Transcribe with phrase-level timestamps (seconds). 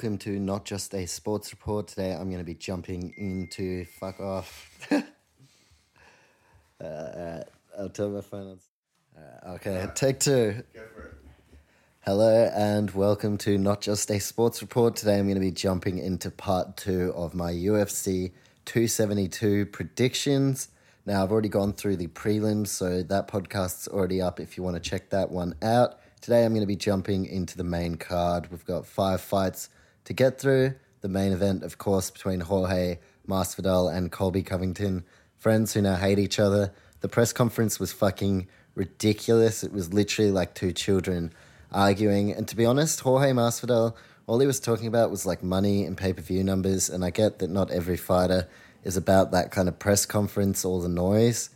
[0.00, 1.86] welcome to Not Just a Sports Report.
[1.86, 4.88] Today I'm going to be jumping into fuck off.
[6.80, 7.42] uh, uh,
[7.78, 8.60] I'll turn my phone on.
[9.14, 10.62] Uh, okay, take two.
[12.00, 14.96] Hello and welcome to Not Just a Sports Report.
[14.96, 18.32] Today I'm going to be jumping into part two of my UFC
[18.64, 20.68] 272 predictions.
[21.04, 24.82] Now I've already gone through the prelims, so that podcast's already up if you want
[24.82, 25.98] to check that one out.
[26.22, 28.50] Today I'm going to be jumping into the main card.
[28.50, 29.68] We've got five fights
[30.04, 30.74] to get through.
[31.00, 35.04] The main event, of course, between Jorge Masvidal and Colby Covington,
[35.38, 36.72] friends who now hate each other.
[37.00, 39.64] The press conference was fucking ridiculous.
[39.64, 41.32] It was literally like two children
[41.72, 42.32] arguing.
[42.32, 43.94] And to be honest, Jorge Masvidal,
[44.26, 46.90] all he was talking about was like money and pay per view numbers.
[46.90, 48.48] And I get that not every fighter
[48.84, 51.50] is about that kind of press conference, all the noise.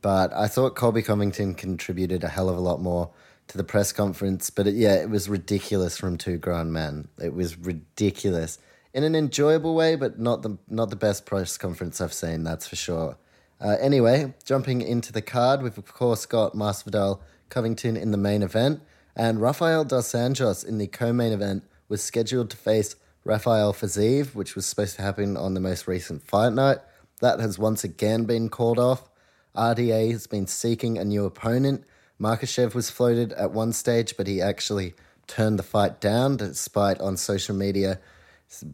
[0.00, 3.10] But I thought Colby Covington contributed a hell of a lot more
[3.48, 4.50] to the press conference.
[4.50, 7.08] But it, yeah, it was ridiculous from two grown men.
[7.22, 8.58] It was ridiculous
[8.94, 12.44] in an enjoyable way, but not the not the best press conference I've seen.
[12.44, 13.16] That's for sure.
[13.60, 18.42] Uh, anyway, jumping into the card, we've of course got Masvidal Covington in the main
[18.42, 18.82] event,
[19.14, 24.56] and Rafael dos Anjos in the co-main event was scheduled to face Rafael Fiziev, which
[24.56, 26.78] was supposed to happen on the most recent fight night.
[27.20, 29.08] That has once again been called off.
[29.54, 31.84] RDA has been seeking a new opponent.
[32.22, 34.94] Makhachev was floated at one stage, but he actually
[35.26, 37.98] turned the fight down despite on social media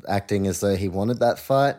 [0.07, 1.77] acting as though he wanted that fight.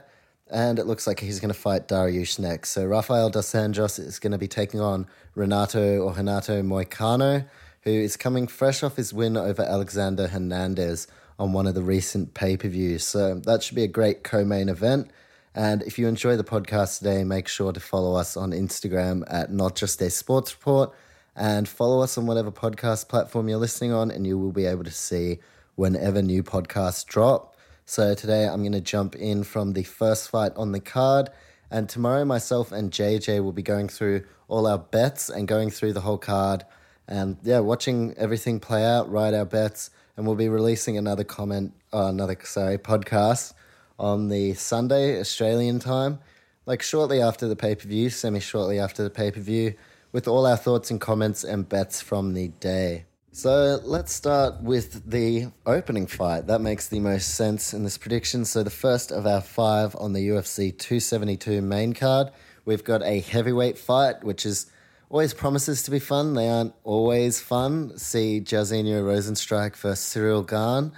[0.50, 2.72] And it looks like he's going to fight Dariush next.
[2.72, 7.46] So Rafael dos Anjos is going to be taking on Renato or Renato Moicano,
[7.82, 11.06] who is coming fresh off his win over Alexander Hernandez
[11.38, 13.04] on one of the recent pay per views.
[13.04, 15.12] So that should be a great co main event.
[15.54, 19.52] And if you enjoy the podcast today, make sure to follow us on Instagram at
[19.52, 20.92] Not Just a Sports Report
[21.36, 24.84] and follow us on whatever podcast platform you're listening on, and you will be able
[24.84, 25.40] to see
[25.76, 27.56] whenever new podcasts drop.
[27.86, 31.30] So today I'm going to jump in from the first fight on the card.
[31.72, 35.94] And tomorrow, myself and JJ will be going through all our bets and going through
[35.94, 36.66] the whole card.
[37.08, 39.90] And yeah, watching everything play out, write our bets.
[40.18, 43.54] And we'll be releasing another comment, uh, another, sorry, podcast
[43.98, 46.20] on the Sunday, Australian time,
[46.66, 49.76] like shortly after the pay per view, semi shortly after the pay per view,
[50.12, 53.06] with all our thoughts and comments and bets from the day.
[53.32, 56.48] So let's start with the opening fight.
[56.48, 58.44] That makes the most sense in this prediction.
[58.44, 62.32] So, the first of our five on the UFC 272 main card,
[62.66, 64.66] we've got a heavyweight fight, which is
[65.10, 66.34] always promises to be fun.
[66.34, 67.98] They aren't always fun.
[67.98, 70.92] See Jairzinho Rozenstruik versus Ciryl Gane.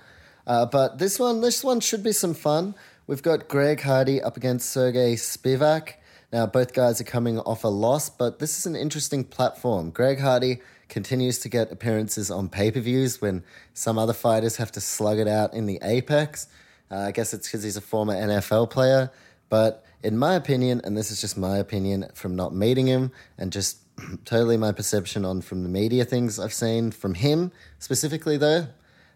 [0.48, 2.76] Uh, but this one, this one should be some fun.
[3.08, 5.94] We've got Greg Hardy up against Sergey Spivak.
[6.32, 9.90] Now, both guys are coming off a loss, but this is an interesting platform.
[9.90, 13.44] Greg Hardy continues to get appearances on pay per views when
[13.74, 16.48] some other fighters have to slug it out in the apex.
[16.90, 19.12] Uh, I guess it's because he's a former NFL player.
[19.50, 23.52] But in my opinion, and this is just my opinion from not meeting him and
[23.52, 23.80] just
[24.26, 28.68] totally my perception on from the media things I've seen from him specifically, though,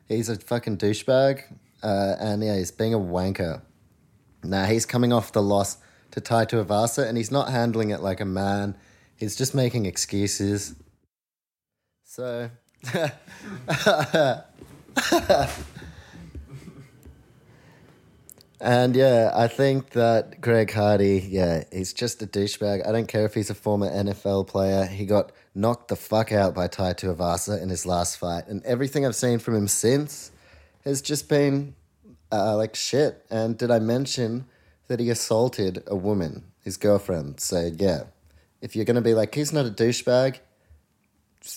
[0.08, 1.44] he's a fucking douchebag.
[1.82, 3.62] Uh, and yeah, he's being a wanker.
[4.44, 5.78] Now, he's coming off the loss
[6.16, 8.78] to Tai Tuivasa, and he's not handling it like a man.
[9.18, 10.74] He's just making excuses.
[12.06, 12.50] So,
[18.62, 22.88] and yeah, I think that Greg Hardy, yeah, he's just a douchebag.
[22.88, 24.86] I don't care if he's a former NFL player.
[24.86, 29.06] He got knocked the fuck out by Tai Tuivasa in his last fight, and everything
[29.06, 30.32] I've seen from him since
[30.86, 31.76] has just been
[32.32, 33.26] uh, like shit.
[33.30, 34.46] And did I mention
[34.88, 37.40] that he assaulted a woman, his girlfriend?
[37.40, 38.04] So yeah,
[38.62, 40.40] if you're gonna be like, he's not a douchebag,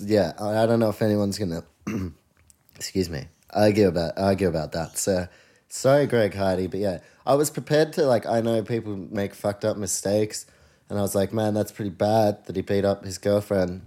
[0.01, 1.65] yeah, I, I don't know if anyone's gonna,
[2.77, 4.99] excuse me, argue about argue about that.
[4.99, 5.29] So
[5.69, 8.27] sorry, Greg Hardy, but yeah, I was prepared to like.
[8.27, 10.47] I know people make fucked up mistakes,
[10.89, 13.83] and I was like, man, that's pretty bad that he beat up his girlfriend.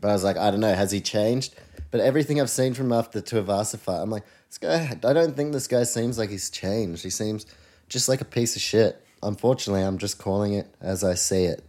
[0.00, 1.54] But I was like, I don't know, has he changed?
[1.90, 4.98] But everything I've seen from after the Tuivasa fight, I'm like, this guy.
[5.08, 7.02] I don't think this guy seems like he's changed.
[7.02, 7.46] He seems
[7.94, 9.00] just like a piece of shit.
[9.22, 11.62] Unfortunately, I'm just calling it as I see it.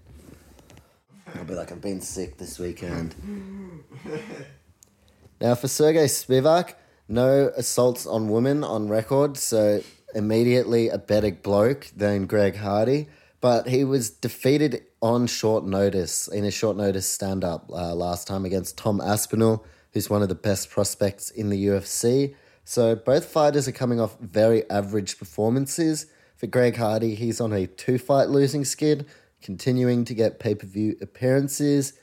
[1.36, 3.14] I'll be like, I've been sick this weekend.
[5.40, 6.74] now, for Sergey Spivak,
[7.08, 9.84] no assaults on women on record, so
[10.16, 13.08] immediately a better bloke than Greg Hardy.
[13.40, 18.28] But he was defeated on short notice, in a short notice stand up uh, last
[18.28, 19.64] time against Tom Aspinall,
[19.94, 22.34] who's one of the best prospects in the UFC.
[22.64, 26.08] So both fighters are coming off very average performances.
[26.36, 29.06] For Greg Hardy, he's on a two fight losing skid,
[29.42, 31.94] continuing to get pay per view appearances.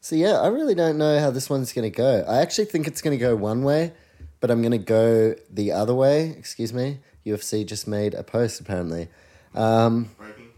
[0.00, 2.24] So yeah, I really don't know how this one's going to go.
[2.28, 3.92] I actually think it's going to go one way,
[4.40, 6.30] but I'm going to go the other way.
[6.30, 6.98] Excuse me.
[7.26, 9.08] UFC just made a post apparently.
[9.54, 10.48] Um, Breaking.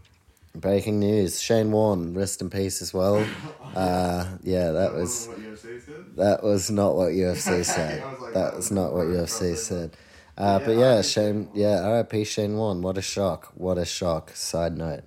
[0.55, 3.25] breaking news: Shane Warne, rest in peace as well.
[3.75, 6.05] Uh, yeah, that was What UFC said?
[6.15, 8.01] that was not what UFC said.
[8.03, 9.95] I was like, that was not what UFC said.
[10.37, 11.49] Uh, but Yeah, yeah, Shane.
[11.53, 12.81] Yeah, RIP Shane Warne.
[12.81, 13.51] What a shock!
[13.55, 14.31] What a shock!
[14.35, 15.03] Side note.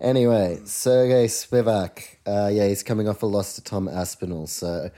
[0.00, 2.16] Anyway, Sergey Spivak.
[2.26, 4.46] Uh, yeah, he's coming off a loss to Tom Aspinall.
[4.46, 4.90] So,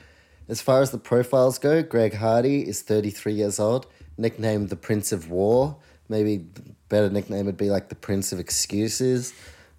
[0.48, 3.86] as far as the profiles go, Greg Hardy is 33 years old,
[4.18, 5.76] nicknamed the Prince of War.
[6.08, 9.32] Maybe the better nickname would be like the Prince of Excuses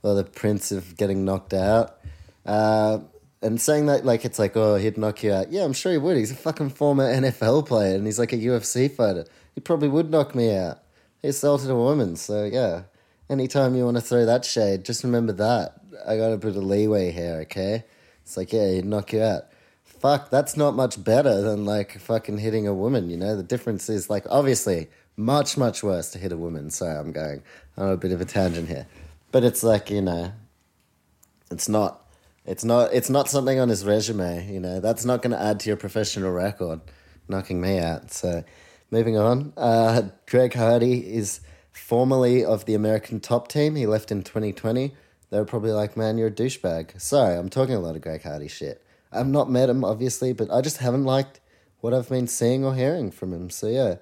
[0.04, 1.98] or the Prince of Getting Knocked Out.
[2.46, 3.00] Uh,
[3.42, 5.52] and saying that like it's like, oh, he'd knock you out.
[5.52, 6.18] Yeah, I'm sure he would.
[6.18, 9.26] He's a fucking former NFL player and he's like a UFC fighter.
[9.58, 10.84] He probably would knock me out.
[11.20, 12.84] He assaulted a woman, so yeah.
[13.28, 15.82] Anytime you want to throw that shade, just remember that.
[16.06, 17.84] I got a bit of leeway here, okay?
[18.22, 19.46] It's like, yeah, he'd knock you out.
[19.84, 23.36] Fuck, that's not much better than like fucking hitting a woman, you know?
[23.36, 26.70] The difference is like, obviously, much, much worse to hit a woman.
[26.70, 27.42] Sorry, I'm going
[27.80, 28.86] on a bit of a tangent here.
[29.32, 30.34] But it's like, you know,
[31.50, 32.08] it's not
[32.46, 34.80] it's not it's not something on his resume, you know.
[34.80, 36.80] That's not gonna add to your professional record,
[37.28, 38.12] knocking me out.
[38.12, 38.44] So
[38.92, 39.54] moving on.
[39.58, 41.42] Uh Greg Hardy is
[41.72, 43.76] formerly of the American top team.
[43.76, 44.94] He left in twenty twenty.
[45.30, 47.00] They were probably like, Man, you're a douchebag.
[47.02, 48.84] Sorry, I'm talking a lot of Greg Hardy shit.
[49.12, 51.40] I've not met him obviously, but I just haven't liked
[51.80, 53.50] what I've been seeing or hearing from him.
[53.50, 53.96] So yeah.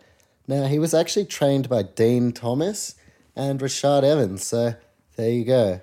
[0.48, 2.96] Now he was actually trained by Din Thomas
[3.36, 4.76] and Rashad Evans, so
[5.16, 5.82] there you go.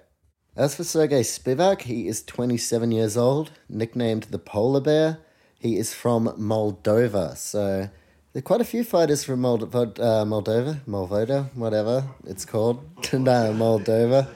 [0.55, 5.19] As for Sergey Spivak, he is 27 years old, nicknamed the Polar Bear.
[5.59, 7.89] He is from Moldova, so
[8.33, 12.83] there are quite a few fighters from Mold- uh, Moldova, Molvoda, whatever it's called.
[13.13, 14.27] no, Moldova.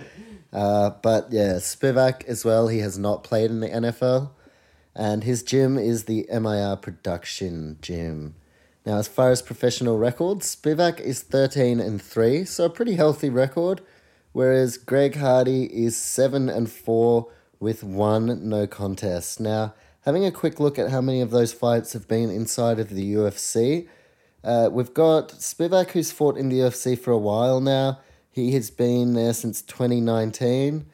[0.52, 4.30] Uh, but yeah, Spivak as well, he has not played in the NFL,
[4.94, 8.34] and his gym is the MIR Production Gym.
[8.84, 13.30] Now, as far as professional records, Spivak is 13 and 3, so a pretty healthy
[13.30, 13.80] record,
[14.32, 17.28] whereas Greg Hardy is 7 and 4
[17.58, 19.40] with one no contest.
[19.40, 19.74] Now,
[20.06, 23.14] having a quick look at how many of those fights have been inside of the
[23.14, 23.88] UFC,
[24.44, 27.98] uh, we've got Spivak, who's fought in the UFC for a while now.
[28.30, 30.86] He has been there since 2019,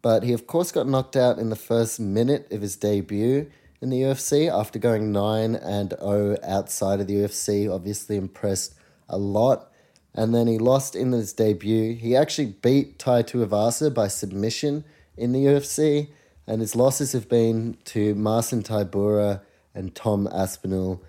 [0.00, 3.50] but he, of course, got knocked out in the first minute of his debut
[3.80, 7.68] in the UFC after going 9 and 0 outside of the UFC.
[7.68, 8.74] Obviously, impressed
[9.08, 9.72] a lot.
[10.14, 11.96] And then he lost in his debut.
[11.96, 14.84] He actually beat Tai Tuivasa by submission
[15.16, 16.10] in the UFC,
[16.50, 19.40] and his losses have been to Marcin Tybura
[19.72, 21.00] and Tom Aspinall,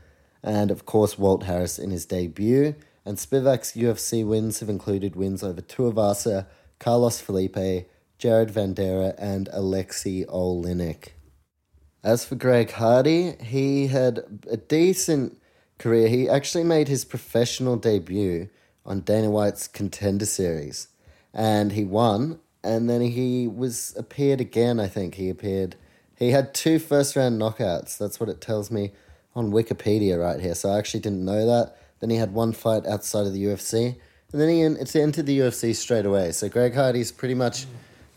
[0.43, 2.75] and of course Walt Harris in his debut.
[3.03, 6.45] And Spivak's UFC wins have included wins over Tuivasa,
[6.77, 7.89] Carlos Felipe,
[8.19, 11.13] Jared Vanderaa, and Aleksei Oleinik.
[12.03, 15.41] As for Greg Hardy, he had a decent
[15.79, 16.07] career.
[16.07, 18.47] He actually made his professional debut
[18.85, 20.89] on Dana White's Contender Series,
[21.33, 22.39] and he won.
[22.63, 24.79] And then he was appeared again.
[24.79, 25.75] I think he appeared.
[26.15, 27.97] He had two first round knockouts.
[27.97, 28.91] That's what it tells me
[29.35, 30.53] on Wikipedia right here.
[30.55, 31.75] So I actually didn't know that.
[31.99, 33.95] Then he had one fight outside of the UFC,
[34.31, 36.31] and then he it's entered the UFC straight away.
[36.31, 37.65] So Greg Hardy's pretty much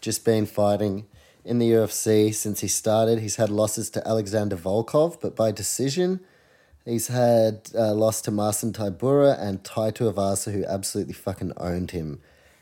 [0.01, 1.07] just been fighting
[1.45, 3.19] in the UFC since he started.
[3.19, 6.21] He's had losses to Alexander Volkov, but by decision.
[6.85, 12.21] He's had uh, loss to Marcin Tybura and Tai Tuivasa, who absolutely fucking owned him.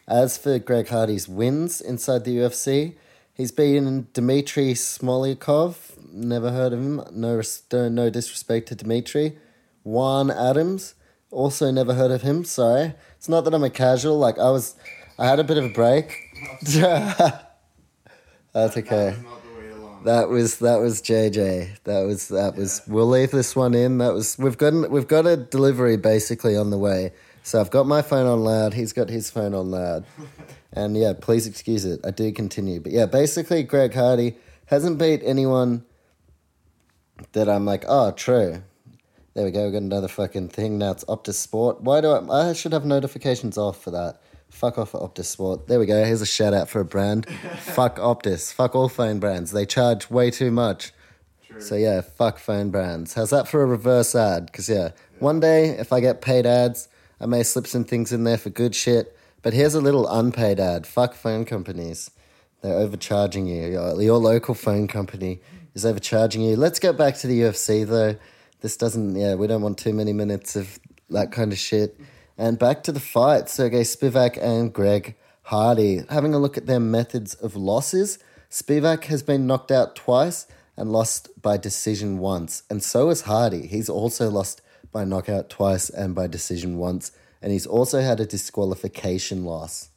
[0.08, 2.96] As for Greg Hardy's wins inside the UFC,
[3.34, 5.76] he's beaten Dmitry Smolyakov.
[6.12, 7.02] Never heard of him.
[7.12, 7.40] No,
[7.72, 9.38] no disrespect to Dmitry.
[9.84, 10.94] Juan Adams.
[11.30, 12.44] Also never heard of him.
[12.44, 12.94] Sorry.
[13.16, 14.18] It's not that I'm a casual.
[14.18, 14.76] Like I was,
[15.18, 16.20] I had a bit of a break.
[18.52, 19.14] That's okay.
[19.14, 20.04] That was not the way along.
[20.04, 21.82] That was that was JJ.
[21.84, 22.82] That was that was.
[22.86, 23.98] We'll leave this one in.
[23.98, 27.12] That was we've got we've got a delivery basically on the way.
[27.42, 28.74] So I've got my phone on loud.
[28.74, 30.04] He's got his phone on loud.
[30.74, 32.00] And yeah, please excuse it.
[32.02, 35.84] I do continue, but yeah, basically Greg Hardy hasn't beat anyone
[37.32, 38.62] that I'm like, oh, true.
[39.34, 39.66] There we go.
[39.66, 40.92] We got another fucking thing now.
[40.92, 41.82] It's Optus Sport.
[41.82, 42.48] Why do I?
[42.48, 44.20] I should have notifications off for that.
[44.48, 45.68] Fuck off Optus Sport.
[45.68, 46.04] There we go.
[46.04, 47.26] Here's a shout out for a brand.
[47.58, 48.52] fuck Optus.
[48.52, 49.52] Fuck all phone brands.
[49.52, 50.92] They charge way too much.
[51.58, 53.14] So yeah, fuck phone brands.
[53.14, 54.46] How's that for a reverse ad?
[54.46, 56.88] Because yeah, one day if I get paid ads,
[57.22, 59.16] I may slip some things in there for good shit.
[59.42, 60.88] But here's a little unpaid ad.
[60.88, 62.10] Fuck phone companies.
[62.62, 63.70] They're overcharging you.
[63.70, 65.40] Your, your local phone company
[65.72, 66.56] is overcharging you.
[66.56, 68.16] Let's get back to the UFC though.
[68.60, 69.14] This doesn't.
[69.14, 71.96] Yeah, we don't want too many minutes of that kind of shit.
[72.36, 73.48] And back to the fight.
[73.48, 76.02] Sergey Spivak and Greg Hardy.
[76.08, 78.18] Having a look at their methods of losses.
[78.50, 82.64] Spivak has been knocked out twice and lost by decision once.
[82.68, 83.66] And so is Hardy.
[83.68, 84.61] He's also lost
[84.92, 87.12] by knockout twice and by decision once.
[87.40, 89.88] And he's also had a disqualification loss.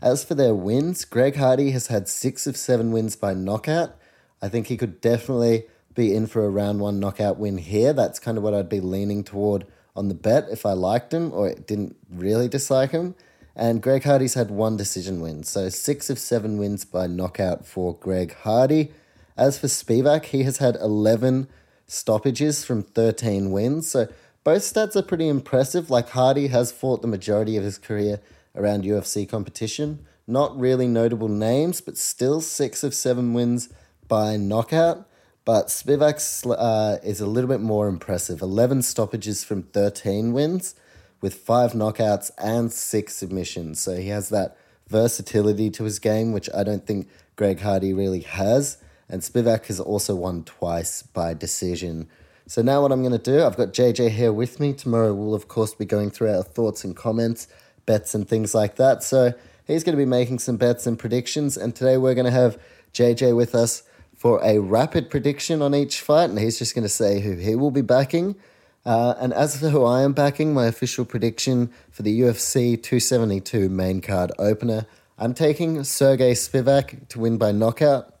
[0.00, 3.96] As for their wins, Greg Hardy has had six of seven wins by knockout.
[4.42, 7.92] I think he could definitely be in for a round one knockout win here.
[7.92, 11.32] That's kind of what I'd be leaning toward on the bet if I liked him
[11.32, 13.14] or didn't really dislike him.
[13.56, 15.44] And Greg Hardy's had one decision win.
[15.44, 18.92] So six of seven wins by knockout for Greg Hardy.
[19.36, 21.48] As for Spivak, he has had 11
[21.86, 23.88] stoppages from 13 wins.
[23.88, 24.08] So
[24.44, 25.90] both stats are pretty impressive.
[25.90, 28.20] Like Hardy has fought the majority of his career
[28.54, 30.04] around UFC competition.
[30.26, 33.70] Not really notable names, but still six of seven wins
[34.06, 35.08] by knockout.
[35.44, 40.74] But Spivak uh, is a little bit more impressive 11 stoppages from 13 wins
[41.20, 43.80] with five knockouts and six submissions.
[43.80, 44.56] So he has that
[44.88, 48.78] versatility to his game, which I don't think Greg Hardy really has.
[49.08, 52.08] And Spivak has also won twice by decision.
[52.46, 54.74] So now what I'm going to do, I've got JJ here with me.
[54.74, 57.48] Tomorrow we'll, of course, be going through our thoughts and comments,
[57.86, 59.02] bets and things like that.
[59.02, 59.32] So
[59.66, 61.56] he's going to be making some bets and predictions.
[61.56, 62.58] And today we're going to have
[62.92, 63.84] JJ with us
[64.14, 66.28] for a rapid prediction on each fight.
[66.28, 68.36] And he's just going to say who he will be backing.
[68.84, 73.70] Uh, and as for who I am backing, my official prediction for the UFC 272
[73.70, 74.84] main card opener,
[75.18, 78.14] I'm taking Sergey Spivak to win by knockout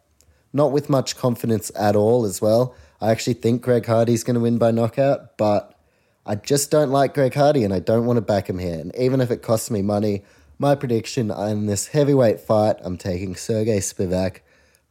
[0.54, 2.74] not with much confidence at all as well.
[3.04, 5.78] I actually think Greg Hardy's going to win by knockout, but
[6.24, 8.78] I just don't like Greg Hardy and I don't want to back him here.
[8.80, 10.22] And even if it costs me money,
[10.58, 14.38] my prediction in this heavyweight fight, I'm taking Sergey Spivak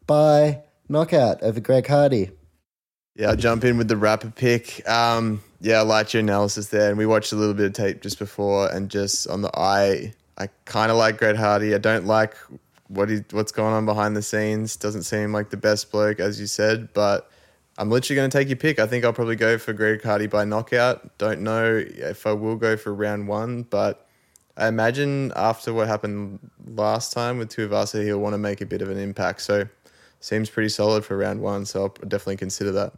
[0.06, 2.30] by knockout over Greg Hardy.
[3.16, 4.88] Yeah, I'll jump in with the rapid pick.
[4.88, 8.04] Um, yeah, I liked your analysis there, and we watched a little bit of tape
[8.04, 11.74] just before, and just on the eye, I kind of like Greg Hardy.
[11.74, 12.36] I don't like
[12.90, 14.76] what he what's going on behind the scenes.
[14.76, 17.32] Doesn't seem like the best bloke, as you said, but
[17.78, 18.80] I'm literally going to take your pick.
[18.80, 21.18] I think I'll probably go for Greg Hardy by knockout.
[21.18, 24.08] Don't know if I will go for round one, but
[24.56, 28.84] I imagine after what happened last time with Tuivasa, he'll want to make a bit
[28.84, 29.42] of an impact.
[29.42, 29.68] So
[30.20, 31.66] seems pretty solid for round one.
[31.66, 32.94] So I'll definitely consider that.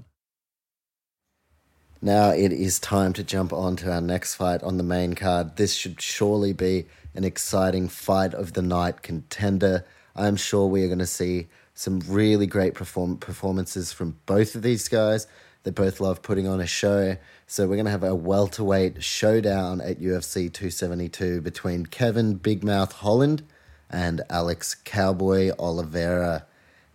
[2.01, 5.55] Now it is time to jump on to our next fight on the main card.
[5.55, 9.86] This should surely be an exciting fight of the night contender.
[10.17, 14.63] I'm sure we are going to see some really great perform- performances from both of
[14.63, 15.27] these guys.
[15.63, 17.17] They both love putting on a show.
[17.48, 22.94] So we're going to have a welterweight showdown at UFC 272 between Kevin Big Mouth
[22.94, 23.44] Holland
[23.89, 26.46] and Alex Cowboy Oliveira.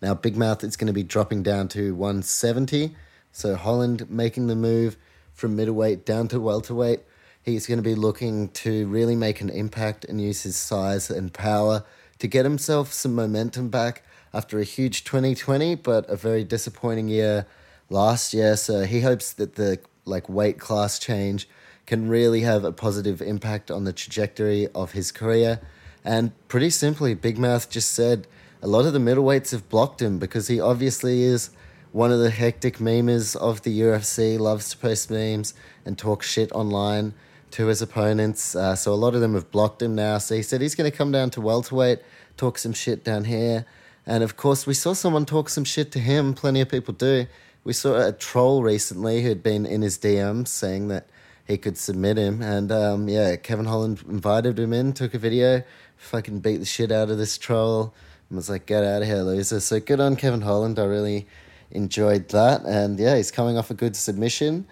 [0.01, 2.97] Now, Big Mouth is going to be dropping down to 170.
[3.33, 4.97] So Holland making the move
[5.35, 7.01] from middleweight down to welterweight.
[7.43, 11.33] He's going to be looking to really make an impact and use his size and
[11.33, 11.85] power
[12.19, 17.47] to get himself some momentum back after a huge 2020, but a very disappointing year
[17.89, 18.57] last year.
[18.57, 21.49] So he hopes that the like weight class change
[21.87, 25.61] can really have a positive impact on the trajectory of his career.
[26.05, 28.27] And pretty simply, Big Mouth just said
[28.63, 31.51] a lot of the middleweights have blocked him because he obviously is
[31.93, 36.53] one of the hectic memers of the UFC, loves to post memes and talk shit
[36.53, 37.15] online
[37.51, 38.55] to his opponents.
[38.55, 40.19] Uh, so a lot of them have blocked him now.
[40.19, 42.01] So he said he's going to come down to welterweight,
[42.37, 43.67] talk some shit down here.
[44.11, 46.35] And of course, we saw someone talk some shit to him.
[46.35, 47.29] Plenty of people do.
[47.63, 51.09] We saw a troll recently who'd been in his DMs saying that
[51.47, 52.43] he could submit him.
[52.43, 55.63] And um, yeah, Kevin Holland invited him in, took a video,
[55.97, 57.95] fucking beat the shit out of this troll,
[58.29, 59.61] and was like, get out of here, loser.
[59.61, 60.81] So good on Kevin Holland.
[60.81, 61.29] I really
[61.71, 62.65] enjoyed that.
[62.65, 64.67] And yeah, he's coming off a good submission.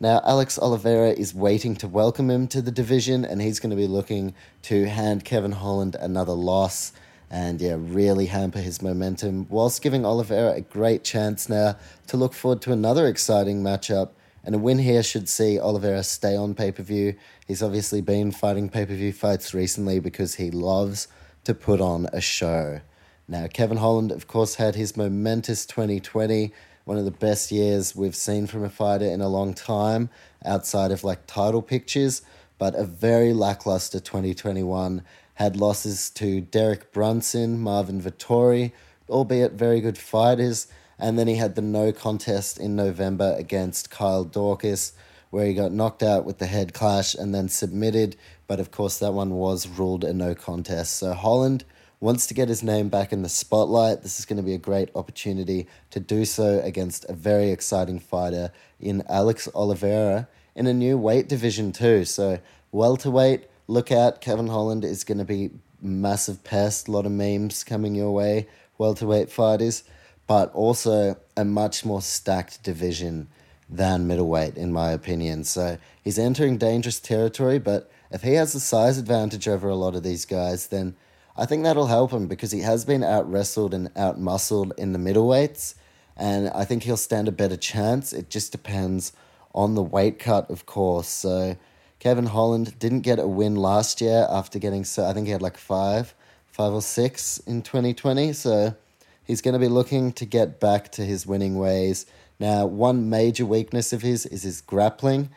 [0.00, 3.76] Now, Alex Oliveira is waiting to welcome him to the division, and he's going to
[3.76, 6.90] be looking to hand Kevin Holland another loss
[7.30, 11.76] and, yeah, really hamper his momentum, whilst giving Oliveira a great chance now
[12.08, 14.10] to look forward to another exciting matchup.
[14.42, 17.14] And a win here should see Oliveira stay on pay per view.
[17.46, 21.08] He's obviously been fighting pay per view fights recently because he loves
[21.44, 22.80] to put on a show.
[23.28, 26.52] Now, Kevin Holland, of course, had his momentous 2020
[26.84, 30.10] one of the best years we've seen from a fighter in a long time
[30.44, 32.22] outside of like title pictures,
[32.58, 35.02] but a very lackluster 2021
[35.40, 38.72] had losses to Derek Brunson, Marvin Vettori,
[39.08, 40.66] albeit very good fighters.
[40.98, 44.92] And then he had the no contest in November against Kyle Daukaus,
[45.30, 48.16] where he got knocked out with the head clash and then submitted.
[48.46, 50.96] But of course, that one was ruled a no contest.
[50.96, 51.64] So Holland
[52.00, 54.02] wants to get his name back in the spotlight.
[54.02, 57.98] This is going to be a great opportunity to do so against a very exciting
[57.98, 62.04] fighter in Alex Oliveira in a new weight division, too.
[62.04, 62.40] So,
[62.72, 64.20] welterweight, look out.
[64.20, 65.50] Kevin Holland is going to be
[65.80, 68.48] massive pest, a lot of memes coming your way,
[68.78, 69.84] welterweight fighters,
[70.26, 73.28] but also a much more stacked division
[73.68, 75.44] than middleweight, in my opinion.
[75.44, 79.94] So, he's entering dangerous territory, but if he has the size advantage over a lot
[79.94, 80.96] of these guys, then
[81.36, 84.92] I think that'll help him because he has been out wrestled and out muscled in
[84.92, 85.74] the middleweights,
[86.16, 88.12] and I think he'll stand a better chance.
[88.12, 89.12] It just depends
[89.54, 91.08] on the weight cut, of course.
[91.08, 91.56] So
[92.00, 95.42] Kevin Holland didn't get a win last year after getting so I think he had
[95.42, 96.14] like five,
[96.46, 98.32] five or six in twenty twenty.
[98.32, 98.74] So
[99.22, 102.06] he's going to be looking to get back to his winning ways.
[102.40, 105.30] Now, one major weakness of his is his grappling.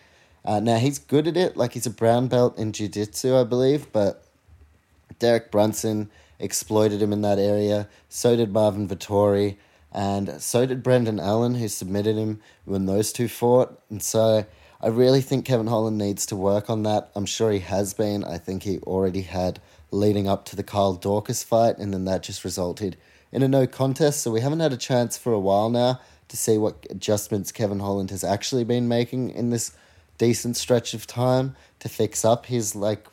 [0.45, 3.91] Uh, now he's good at it, like he's a brown belt in jiu-jitsu, I believe,
[3.93, 4.25] but
[5.19, 7.87] Derek Brunson exploited him in that area.
[8.09, 9.57] So did Marvin Vettori.
[9.91, 13.79] And so did Brendan Allen, who submitted him when those two fought.
[13.89, 14.45] And so
[14.83, 17.09] I really think Kevin Holland needs to work on that.
[17.15, 18.25] I'm sure he has been.
[18.25, 19.61] I think he already had
[19.91, 22.97] leading up to the Kyle Daukaus fight, and then that just resulted
[23.31, 24.21] in a no contest.
[24.21, 27.79] So we haven't had a chance for a while now to see what adjustments Kevin
[27.79, 29.71] Holland has actually been making in this
[30.17, 33.07] decent stretch of time to fix up his like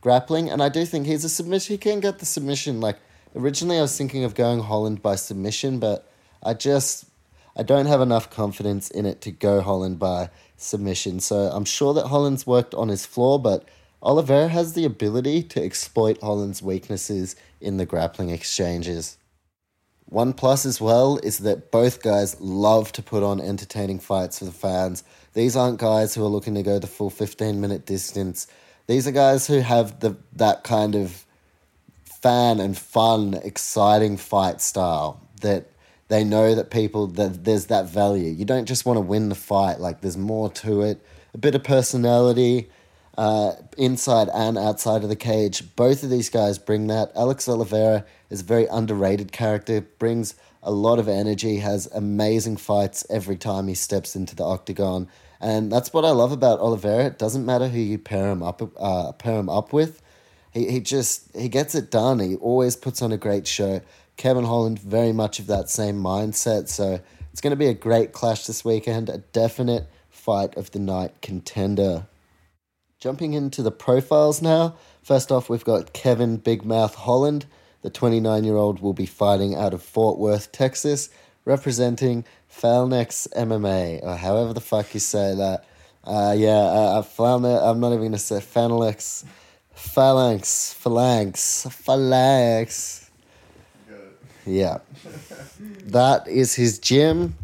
[0.00, 1.74] grappling, and I do think he's a submission.
[1.74, 2.80] He can get the submission.
[2.80, 2.98] Like
[3.34, 6.08] originally, I was thinking of going Holland by submission, but
[6.40, 7.06] I just
[7.56, 11.20] I don't have enough confidence in it to go Holland by submission.
[11.20, 13.68] So I'm sure that Holland's worked on his floor, but
[14.02, 19.18] Oliveira has the ability to exploit Holland's weaknesses in the grappling exchanges.
[20.08, 24.44] One plus as well is that both guys love to put on entertaining fights for
[24.44, 25.02] the fans.
[25.34, 28.46] These aren't guys who are looking to go the full 15 minute distance.
[28.86, 31.26] These are guys who have the that kind of
[32.04, 35.70] fan and fun, exciting fight style that
[36.08, 38.30] they know that people that there's that value.
[38.30, 41.04] You don't just want to win the fight; like there's more to it.
[41.34, 42.70] A bit of personality,
[43.18, 45.74] uh, inside and outside of the cage.
[45.76, 47.12] Both of these guys bring that.
[47.16, 49.80] Alex Oliveira is a very underrated character.
[49.80, 51.58] Brings a lot of energy.
[51.58, 55.08] Has amazing fights every time he steps into the octagon.
[55.40, 57.06] And that's what I love about Oliveira.
[57.06, 60.02] It doesn't matter who you pair him up uh, pair him up with.
[60.52, 62.20] He he just he gets it done.
[62.20, 63.80] He always puts on a great show.
[64.16, 66.68] Kevin Holland very much of that same mindset.
[66.68, 67.00] So
[67.32, 69.08] it's going to be a great clash this weekend.
[69.08, 72.06] A definite fight of the night contender.
[72.98, 74.76] Jumping into the profiles now.
[75.02, 77.46] First off, we've got Kevin Big Mouth Holland.
[77.82, 81.10] The 29 year old will be fighting out of Fort Worth, Texas,
[81.44, 85.64] representing Phalanx MMA, or however the fuck you say that.
[86.02, 89.24] Uh, yeah, uh, Phalanx, I'm not even going to say Phalanx.
[89.74, 93.05] Phalanx, Phalanx, Phalanx.
[94.46, 94.78] Yeah.
[95.86, 97.34] that is his gym.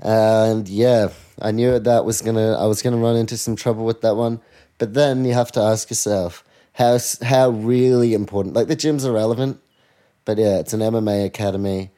[0.00, 1.08] And yeah,
[1.40, 4.40] I knew that was gonna I was gonna run into some trouble with that one.
[4.78, 9.12] But then you have to ask yourself, how how really important like the gyms are
[9.12, 9.60] relevant,
[10.24, 11.90] but yeah, it's an MMA academy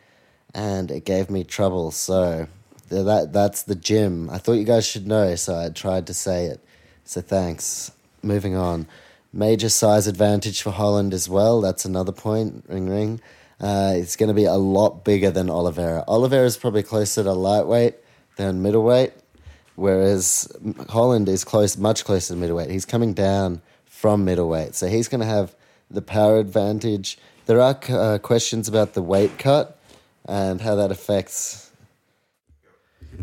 [0.55, 1.90] and it gave me trouble.
[1.90, 2.47] So
[2.88, 4.31] that that's the gym.
[4.31, 6.64] I thought you guys should know, so I tried to say it.
[7.05, 7.93] So thanks.
[8.23, 8.87] Moving on.
[9.33, 11.61] Major size advantage for Holland as well.
[11.61, 12.64] That's another point.
[12.69, 13.21] Ring ring.
[13.61, 16.05] Uh, it's going to be a lot bigger than Oliveira.
[16.09, 17.96] Oliveira is probably closer to lightweight
[18.37, 19.12] than middleweight,
[19.77, 20.51] whereas
[20.88, 22.70] Holland is close, much closer to middleweight.
[22.70, 25.55] He's coming down from middleweight, so he's going to have
[25.90, 27.18] the power advantage.
[27.46, 29.79] There are uh, questions about the weight cut
[30.25, 31.69] and how that affects.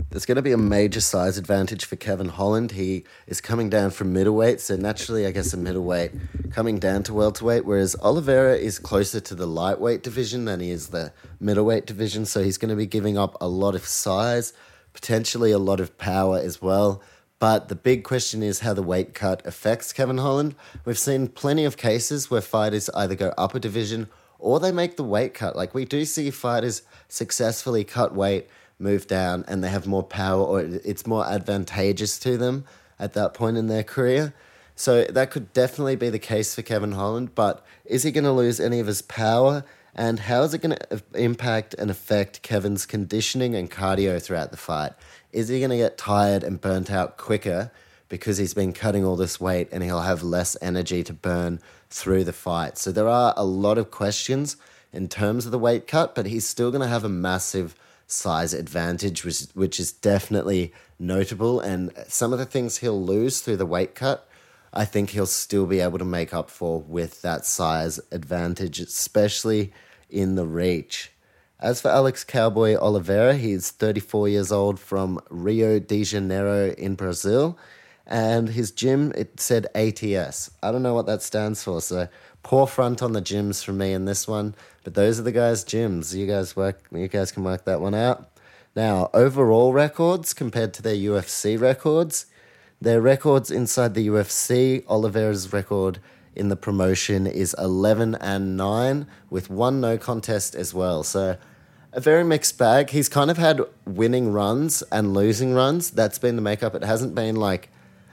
[0.09, 2.71] There's going to be a major size advantage for Kevin Holland.
[2.71, 6.11] He is coming down from middleweight, so naturally, I guess a middleweight
[6.51, 10.87] coming down to welterweight, whereas Oliveira is closer to the lightweight division than he is
[10.87, 14.53] the middleweight division, so he's going to be giving up a lot of size,
[14.93, 17.01] potentially a lot of power as well.
[17.39, 20.55] But the big question is how the weight cut affects Kevin Holland.
[20.85, 24.07] We've seen plenty of cases where fighters either go up a division
[24.39, 25.55] or they make the weight cut.
[25.55, 28.47] Like we do see fighters successfully cut weight,
[28.79, 32.65] move down, and they have more power, or it's more advantageous to them
[32.99, 34.33] at that point in their career.
[34.75, 37.33] So that could definitely be the case for Kevin Holland.
[37.33, 39.63] But is he going to lose any of his power?
[39.95, 44.57] And how is it going to impact and affect Kevin's conditioning and cardio throughout the
[44.57, 44.93] fight?
[45.31, 47.71] Is he going to get tired and burnt out quicker
[48.09, 51.59] because he's been cutting all this weight and he'll have less energy to burn
[51.89, 52.77] through the fight.
[52.77, 54.57] So there are a lot of questions
[54.93, 57.75] in terms of the weight cut, but he's still going to have a massive
[58.07, 61.59] size advantage, which, which is definitely notable.
[61.59, 64.27] And some of the things he'll lose through the weight cut,
[64.73, 69.73] I think he'll still be able to make up for with that size advantage, especially
[70.09, 71.11] in the reach.
[71.59, 77.57] As for Alex Cowboy Oliveira, he's 34 years old from Rio de Janeiro in Brazil.
[78.05, 80.51] And his gym, it said ATS.
[80.63, 82.07] I don't know what that stands for, so
[82.43, 84.55] poor front on the gyms for me in this one.
[84.83, 86.15] But those are the guys' gyms.
[86.15, 86.79] You guys work.
[86.91, 88.29] You guys can work that one out.
[88.75, 92.27] Now, overall records compared to their UFC records,
[92.79, 95.99] their records inside the UFC, Oliveira's record
[96.35, 101.01] in the promotion is 11 and 9 with one no contest as well.
[101.03, 101.37] So
[101.91, 102.91] a very mixed bag.
[102.91, 105.89] He's kind of had winning runs and losing runs.
[105.89, 106.75] That's been the makeup.
[106.75, 107.69] It hasn't been like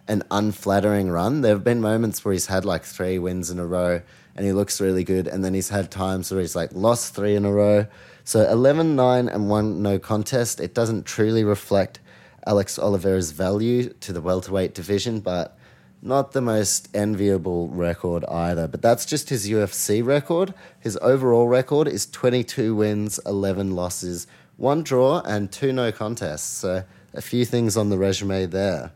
[0.09, 1.41] an unflattering run.
[1.41, 4.03] There have been moments where he's had like three wins in a row
[4.37, 5.27] and he looks really good.
[5.27, 7.87] And then he's had times where he's like lost three in a row.
[8.25, 10.61] So 11 9 and 1 no contest.
[10.61, 12.01] It doesn't truly reflect
[12.47, 15.57] Alex Oliveira's value to the welterweight division, but
[16.03, 18.69] not the most enviable record either.
[18.69, 20.53] But that's just his UFC record.
[20.79, 26.59] His overall record is 22 wins, 11 losses, one draw, and two no contests.
[26.59, 28.93] So a few things on the resume there.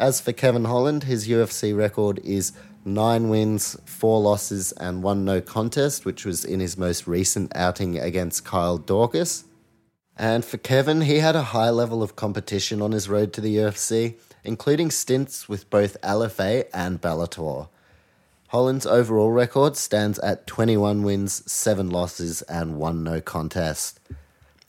[0.00, 2.52] As for Kevin Holland, his UFC record is
[2.86, 7.98] nine wins, four losses, and one no contest, which was in his most recent outing
[7.98, 9.44] against Kyle Daukaus.
[10.16, 13.54] And for Kevin, he had a high level of competition on his road to the
[13.54, 17.68] UFC, including stints with both LFA and Bellator.
[18.48, 24.00] Holland's overall record stands at 21 wins, 7 losses, and 1 no contest.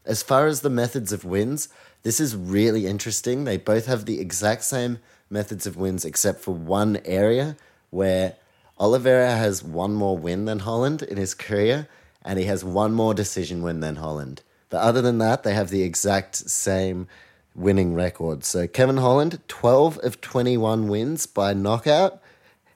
[0.06, 1.70] As far as the methods of wins,
[2.04, 3.44] this is really interesting.
[3.44, 7.56] They both have the exact same methods of wins except for one area,
[7.90, 8.36] where
[8.80, 11.88] Oliveira has one more win than Holland in his career,
[12.24, 14.42] and he has one more decision win than Holland.
[14.70, 17.08] But other than that, they have the exact same
[17.54, 18.44] winning record.
[18.44, 22.22] So Kevin Holland, 12 of 21 wins by knockout,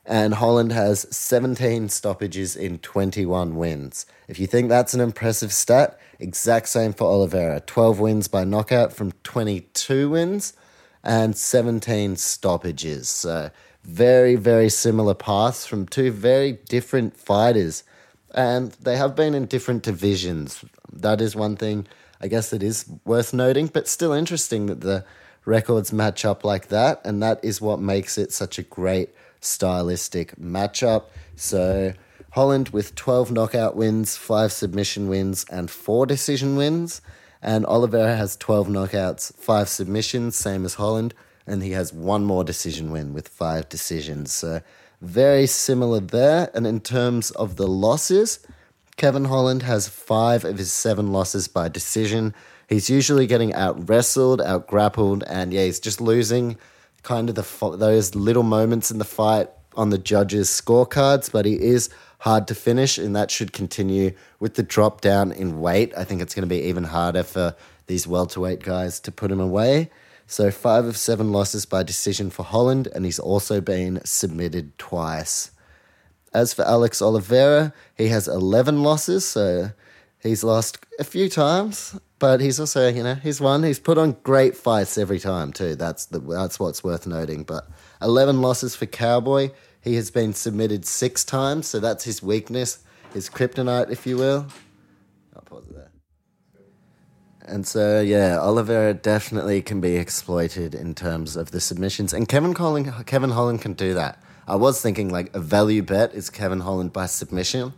[0.06, 4.06] and Holland has 17 stoppages in 21 wins.
[4.28, 8.94] If you think that's an impressive stat, exact same for Oliveira 12 wins by knockout
[8.94, 10.54] from 22 wins
[11.04, 13.10] and 17 stoppages.
[13.10, 13.52] So
[13.84, 17.84] very, very similar paths from two very different fighters.
[18.34, 20.66] And they have been in different divisions.
[20.92, 21.88] That is one thing
[22.22, 25.06] I guess it is worth noting, but still interesting that the
[25.44, 27.02] records match up like that.
[27.06, 29.10] And that is what makes it such a great
[29.42, 31.06] stylistic matchup.
[31.36, 31.94] So
[32.36, 37.02] Holland with 12 knockout wins, 5 submission wins, and 4 decision wins.
[37.42, 41.14] And Oliveira has 12 knockouts, 5 submissions, same as Holland
[41.48, 44.32] and he has one more decision win with five decisions.
[44.32, 44.62] So
[45.02, 46.50] very similar there.
[46.54, 48.40] And in terms of the losses,
[48.98, 52.34] Kevin Holland has five of his seven losses by decision.
[52.68, 56.58] He's usually getting out wrestled, out grappled, and yeah, he's just losing
[57.04, 61.32] kind of the those little moments in the fight on the judges' scorecards.
[61.32, 65.60] But he is hard to finish, and that should continue with the drop down in
[65.62, 65.94] weight.
[65.98, 67.56] I think it's going to be even harder for
[67.88, 69.90] these welterweight guys to put him away.
[70.28, 75.52] So five of seven losses by decision for Holland, and he's also been submitted twice.
[76.34, 79.72] As for Alex Oliveira, he has 11 losses, so
[80.20, 83.64] he's lost a few times, but he's also, you know, he's won.
[83.64, 85.76] He's put on great fights every time, too.
[85.76, 87.44] That's, the, that's what's worth noting.
[87.44, 87.70] But
[88.02, 89.52] 11 losses for Cowboy.
[89.86, 92.80] He has been submitted six times, so that's his weakness,
[93.14, 94.48] his kryptonite, if you will.
[95.36, 95.92] I'll pause there.
[97.44, 102.14] And so, yeah, Oliveira definitely can be exploited in terms of the submissions.
[102.14, 104.20] And Kevin Holland, Kevin Holland can do that.
[104.48, 107.74] I was thinking like a value bet is Kevin Holland by submission.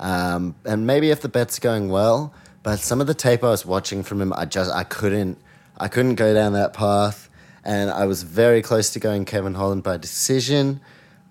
[0.00, 3.66] Um, and maybe if the bet's going well, but some of the tape I was
[3.66, 5.38] watching from him, I just I couldn't
[5.76, 7.28] I couldn't go down that path,
[7.62, 10.80] and I was very close to going Kevin Holland by decision,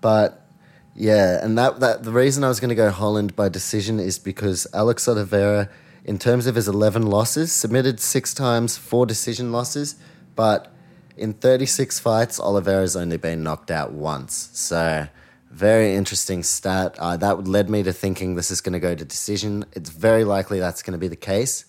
[0.03, 0.45] but
[0.93, 4.19] yeah, and that that the reason I was going to go Holland by decision is
[4.19, 5.69] because Alex Oliveira
[6.05, 9.95] in terms of his 11 losses, submitted six times, four decision losses,
[10.35, 10.71] but
[11.15, 14.49] in 36 fights, Oliveira's only been knocked out once.
[14.53, 15.07] So,
[15.49, 16.97] very interesting stat.
[16.99, 19.63] Uh, that led me to thinking this is going to go to decision.
[19.73, 21.65] It's very likely that's going to be the case,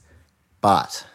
[0.61, 1.07] but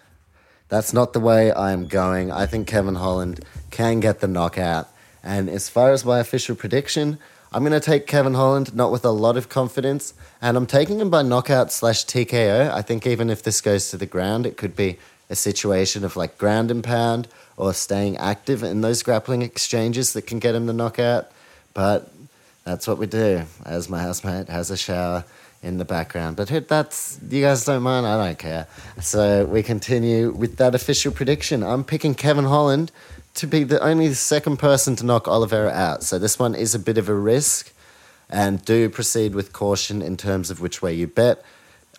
[0.69, 2.31] that's not the way I'm going.
[2.31, 4.87] I think Kevin Holland can get the knockout.
[5.23, 7.17] And as far as my official prediction,
[7.51, 10.99] I'm going to take Kevin Holland, not with a lot of confidence, and I'm taking
[10.99, 12.71] him by knockout slash TKO.
[12.71, 16.15] I think even if this goes to the ground, it could be a situation of
[16.15, 17.27] like ground and pound
[17.57, 21.31] or staying active in those grappling exchanges that can get him the knockout.
[21.73, 22.11] But
[22.65, 23.43] that's what we do.
[23.65, 25.25] As my housemate has a shower
[25.61, 26.35] in the background.
[26.35, 28.67] But that's you guys don't mind, I don't care.
[29.01, 31.63] So we continue with that official prediction.
[31.63, 32.91] I'm picking Kevin Holland
[33.35, 36.03] to be the only second person to knock Oliveira out.
[36.03, 37.73] So this one is a bit of a risk.
[38.29, 41.43] And do proceed with caution in terms of which way you bet.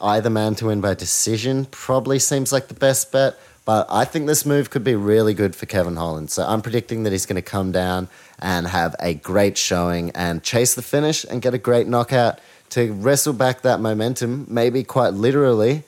[0.00, 3.36] Either man to win by decision probably seems like the best bet.
[3.64, 6.30] But I think this move could be really good for Kevin Holland.
[6.30, 10.42] So I'm predicting that he's going to come down and have a great showing and
[10.42, 12.38] chase the finish and get a great knockout
[12.70, 15.82] to wrestle back that momentum, maybe quite literally,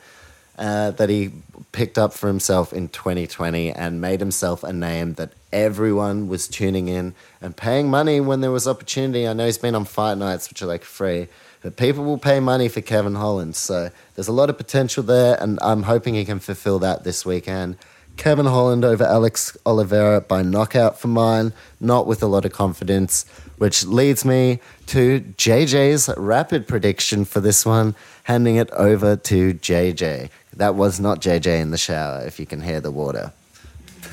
[0.59, 1.33] uh, that he
[1.73, 6.89] picked up for himself in 2020 and made himself a name that everyone was tuning
[6.89, 9.27] in and paying money when there was opportunity.
[9.27, 11.29] I know he's been on fight nights, which are like free,
[11.63, 13.57] but people will pay money for Kevin Holland.
[13.57, 17.25] So there's a lot of potential there, and I'm hoping he can fulfill that this
[17.25, 17.77] weekend.
[18.17, 23.25] Kevin Holland over Alex Oliveira by knockout for mine, not with a lot of confidence,
[23.57, 30.29] which leads me to JJ's rapid prediction for this one, handing it over to JJ.
[30.55, 33.33] That was not JJ in the shower, if you can hear the water.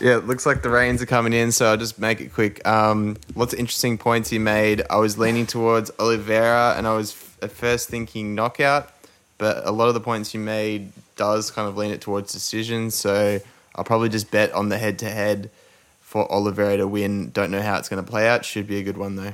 [0.00, 2.64] Yeah, it looks like the rains are coming in, so I'll just make it quick.
[2.64, 4.80] Um, lots of interesting points he made.
[4.88, 8.92] I was leaning towards Oliveira, and I was f- at first thinking knockout,
[9.38, 12.92] but a lot of the points you made does kind of lean it towards decision.
[12.92, 13.40] So
[13.74, 15.50] I'll probably just bet on the head to head
[16.00, 17.30] for Oliveira to win.
[17.30, 18.44] Don't know how it's going to play out.
[18.44, 19.32] Should be a good one though.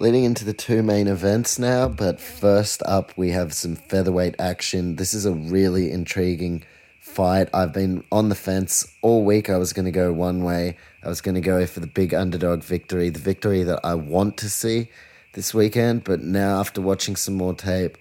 [0.00, 4.96] Leading into the two main events now, but first up we have some featherweight action.
[4.96, 6.62] This is a really intriguing
[7.00, 7.50] fight.
[7.52, 9.50] I've been on the fence all week.
[9.50, 10.78] I was going to go one way.
[11.04, 14.38] I was going to go for the big underdog victory, the victory that I want
[14.38, 14.88] to see
[15.34, 16.04] this weekend.
[16.04, 17.98] But now, after watching some more tape,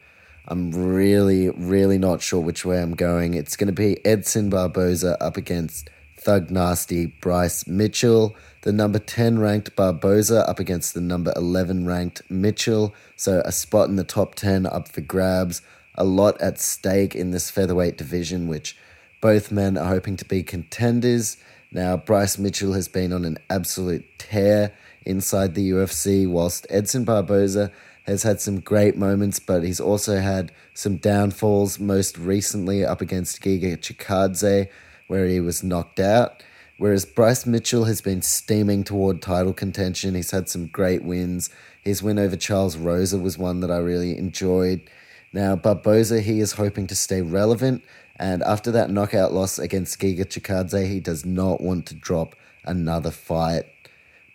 [0.48, 3.34] I'm really, really not sure which way I'm going.
[3.34, 8.38] It's going to be Edson Barboza up against Thug Nasty Bryce Mitchell.
[8.62, 12.94] The number 10 ranked Barboza up against the number 11 ranked Mitchell.
[13.16, 15.62] So a spot in the top 10 up for grabs.
[15.96, 18.78] A lot at stake in this featherweight division, which
[19.22, 21.38] both men are hoping to be contenders.
[21.72, 24.74] Now, Bryce Mitchell has been on an absolute tear
[25.06, 27.72] inside the UFC, whilst Edson Barboza
[28.04, 33.42] has had some great moments, but he's also had some downfalls, most recently up against
[33.42, 34.68] Giga Chikadze,
[35.08, 36.44] where he was knocked out.
[36.80, 40.16] Whereas Bryce Mitchell has been steaming toward title contention.
[40.16, 41.52] He's had some great wins.
[41.84, 44.82] His win over Charles Rosa was one that I really enjoyed.
[45.32, 47.84] Now, Barboza, he is hoping to stay relevant
[48.20, 53.12] and after that knockout loss against Giga Chikadze, he does not want to drop another
[53.12, 53.64] fight.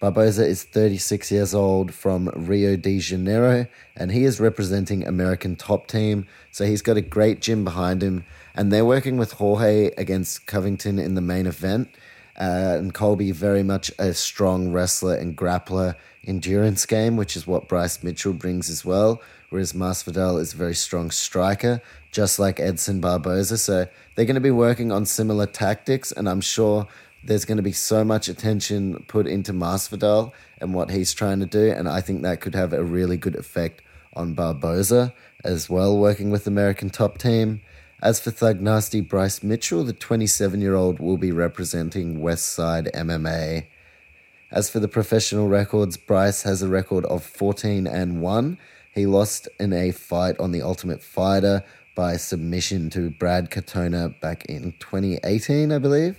[0.00, 5.86] Barboza is 36 years old from Rio de Janeiro, and he is representing American top
[5.86, 6.26] team.
[6.50, 10.98] So he's got a great gym behind him, and they're working with Jorge against Covington
[10.98, 11.90] in the main event.
[12.38, 15.94] Uh, and Colby very much a strong wrestler and grappler
[16.26, 19.22] endurance game, which is what Bryce Mitchell brings as well.
[19.50, 23.58] Whereas Masvidal is a very strong striker, just like Edson Barboza.
[23.58, 26.88] So they're going to be working on similar tactics, and I'm sure
[27.22, 31.46] there's going to be so much attention put into Masvidal and what he's trying to
[31.46, 33.80] do, and I think that could have a really good effect
[34.14, 37.60] on Barboza as well, working with American top team.
[38.02, 43.66] As for Thug Nasty Bryce Mitchell, the 27 year old will be representing Westside MMA.
[44.50, 48.58] As for the professional records, Bryce has a record of 14 and 1.
[48.94, 54.44] He lost in a fight on the Ultimate Fighter by submission to Brad Katona back
[54.46, 56.18] in 2018, I believe.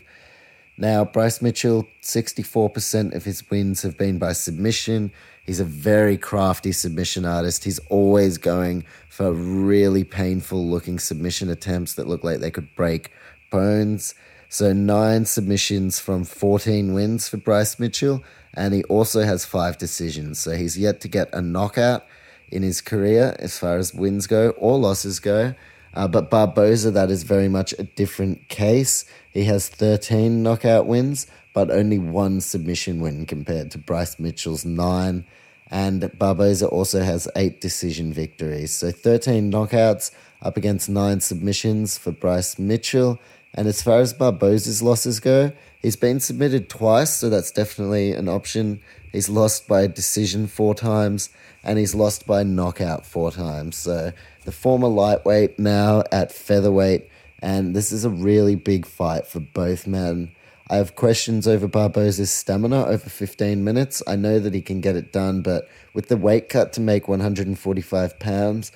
[0.78, 5.12] Now, Bryce Mitchell, 64% of his wins have been by submission.
[5.46, 7.64] He's a very crafty submission artist.
[7.64, 13.12] He's always going for really painful looking submission attempts that look like they could break
[13.52, 14.16] bones.
[14.50, 20.40] So, nine submissions from 14 wins for Bryce Mitchell, and he also has five decisions.
[20.40, 22.06] So, he's yet to get a knockout
[22.52, 25.54] in his career as far as wins go or losses go.
[25.94, 29.06] Uh, but Barboza, that is very much a different case.
[29.32, 35.26] He has 13 knockout wins, but only one submission win compared to Bryce Mitchell's nine.
[35.72, 38.72] And Barboza also has eight decision victories.
[38.72, 43.20] So 13 knockouts up against nine submissions for Bryce Mitchell.
[43.54, 48.28] And as far as Barboza's losses go, he's been submitted twice, so that's definitely an
[48.28, 48.82] option.
[49.13, 51.30] He's lost by decision four times,
[51.63, 53.78] and he's lost by knockout four times.
[53.78, 54.12] So
[54.44, 57.10] the former lightweight now at featherweight,
[57.41, 60.35] and this is a really big fight for both men.
[60.67, 64.01] I have questions over Barboza's stamina over 15 minutes.
[64.08, 67.08] I know that he can get it done, but with the weight cut to make
[67.08, 68.71] 145 pounds,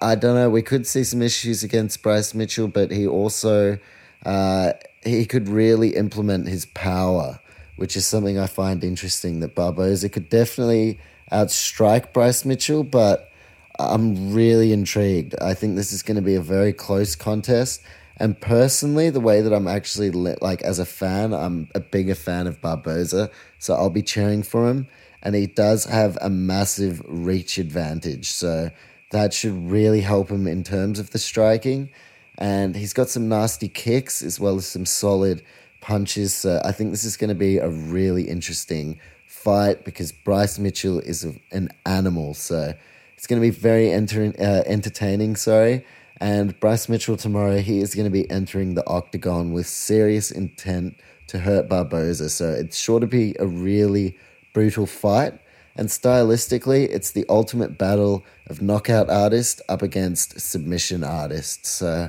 [0.00, 0.50] I, don't know.
[0.50, 3.78] We could see some issues against Bryce Mitchell, but he also
[4.24, 7.40] uh, he could really implement his power,
[7.76, 9.40] which is something I find interesting.
[9.40, 11.00] That Barboza could definitely
[11.32, 13.32] outstrike Bryce Mitchell, but
[13.78, 15.34] I'm really intrigued.
[15.40, 17.82] I think this is going to be a very close contest.
[18.16, 22.46] And personally, the way that I'm actually like as a fan, I'm a bigger fan
[22.46, 24.86] of Barboza, so I'll be cheering for him.
[25.22, 28.70] And he does have a massive reach advantage, so
[29.10, 31.90] that should really help him in terms of the striking.
[32.38, 35.42] And he's got some nasty kicks as well as some solid
[35.80, 36.34] punches.
[36.34, 40.98] So I think this is going to be a really interesting fight because Bryce Mitchell
[40.98, 42.34] is an animal.
[42.34, 42.74] So
[43.16, 45.36] it's going to be very enter- uh, entertaining.
[45.36, 45.84] Sorry.
[46.22, 50.96] And Bryce Mitchell tomorrow, he is going to be entering the octagon with serious intent
[51.26, 52.30] to hurt Barboza.
[52.30, 54.16] So it's sure to be a really
[54.54, 55.34] brutal fight.
[55.74, 61.66] And stylistically, it's the ultimate battle of knockout artist up against submission artist.
[61.66, 62.08] So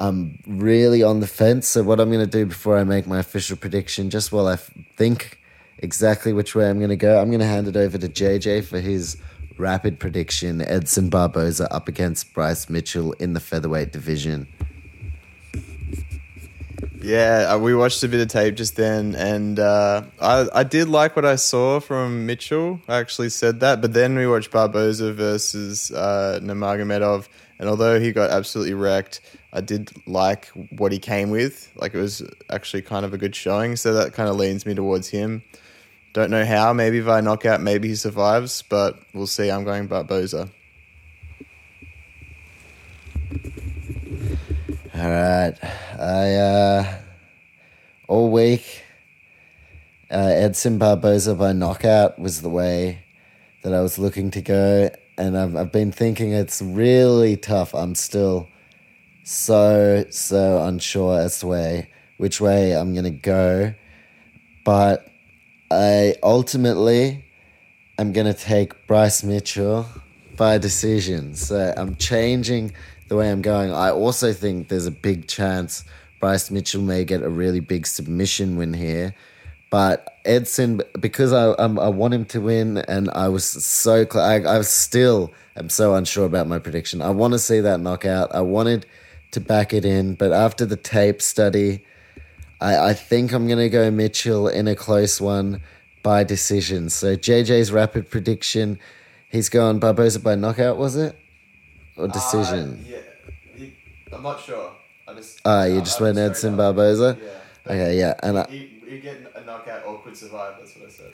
[0.00, 1.68] I'm really on the fence.
[1.68, 4.56] So, what I'm going to do before I make my official prediction, just while I
[4.56, 5.38] think
[5.78, 8.64] exactly which way I'm going to go, I'm going to hand it over to JJ
[8.64, 9.16] for his
[9.58, 14.46] rapid prediction Edson Barboza up against Bryce Mitchell in the featherweight division.
[17.00, 20.88] Yeah, uh, we watched a bit of tape just then, and uh, I I did
[20.88, 22.80] like what I saw from Mitchell.
[22.88, 27.28] I actually said that, but then we watched Barboza versus uh, Nurmagomedov,
[27.60, 29.20] and although he got absolutely wrecked,
[29.52, 31.70] I did like what he came with.
[31.76, 34.74] Like it was actually kind of a good showing, so that kind of leans me
[34.74, 35.44] towards him.
[36.16, 36.72] Don't know how.
[36.72, 37.60] Maybe via knockout.
[37.60, 39.50] Maybe he survives, but we'll see.
[39.50, 40.48] I'm going Barboza.
[44.94, 45.52] All right.
[45.98, 46.98] I uh,
[48.08, 48.82] all week
[50.10, 53.04] uh, Edson Barboza by knockout was the way
[53.62, 57.74] that I was looking to go, and I've I've been thinking it's really tough.
[57.74, 58.48] I'm still
[59.22, 63.74] so so unsure as to way which way I'm gonna go,
[64.64, 65.12] but
[65.70, 67.24] I ultimately
[67.98, 69.86] am going to take Bryce Mitchell
[70.36, 71.34] by decision.
[71.34, 72.72] So I'm changing
[73.08, 73.72] the way I'm going.
[73.72, 75.84] I also think there's a big chance
[76.20, 79.14] Bryce Mitchell may get a really big submission win here.
[79.68, 84.60] But Edson, because I I want him to win, and I was so I, I
[84.62, 87.02] still am so unsure about my prediction.
[87.02, 88.34] I want to see that knockout.
[88.34, 88.86] I wanted
[89.32, 91.84] to back it in, but after the tape study,
[92.60, 95.60] I, I think I'm going to go Mitchell in a close one
[96.02, 96.88] by decision.
[96.88, 98.78] So JJ's rapid prediction,
[99.28, 101.18] he's gone Barboza by knockout, was it?
[101.96, 102.84] Or decision?
[102.84, 102.98] Uh, yeah,
[103.56, 103.74] he,
[104.12, 104.72] I'm not sure.
[105.08, 105.40] I just.
[105.44, 107.18] Ah, you just went Edson Barboza?
[107.20, 107.72] Yeah.
[107.72, 108.14] Okay, yeah.
[108.22, 110.54] And I, You, you get a knockout or could survive.
[110.58, 111.12] That's what I said.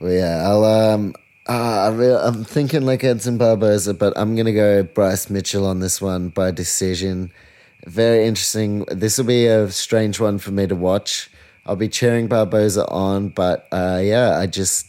[0.00, 1.14] well, yeah, I'll, um,
[1.46, 5.66] ah, I really, I'm thinking like Edson Barboza, but I'm going to go Bryce Mitchell
[5.66, 7.32] on this one by decision.
[7.86, 8.84] Very interesting.
[8.88, 11.30] This will be a strange one for me to watch.
[11.66, 14.88] I'll be cheering Barboza on, but uh, yeah, I just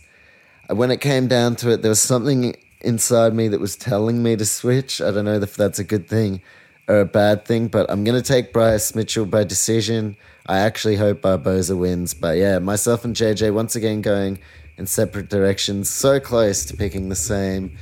[0.70, 4.36] when it came down to it, there was something inside me that was telling me
[4.36, 5.02] to switch.
[5.02, 6.42] I don't know if that's a good thing
[6.88, 10.16] or a bad thing, but I'm gonna take Bryce Mitchell by decision.
[10.46, 14.40] I actually hope Barboza wins, but yeah, myself and JJ once again going
[14.78, 17.76] in separate directions, so close to picking the same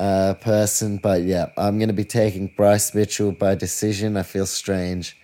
[0.00, 0.96] uh, person.
[0.96, 4.16] But yeah, I'm going to be taking Bryce Mitchell by decision.
[4.16, 5.16] I feel strange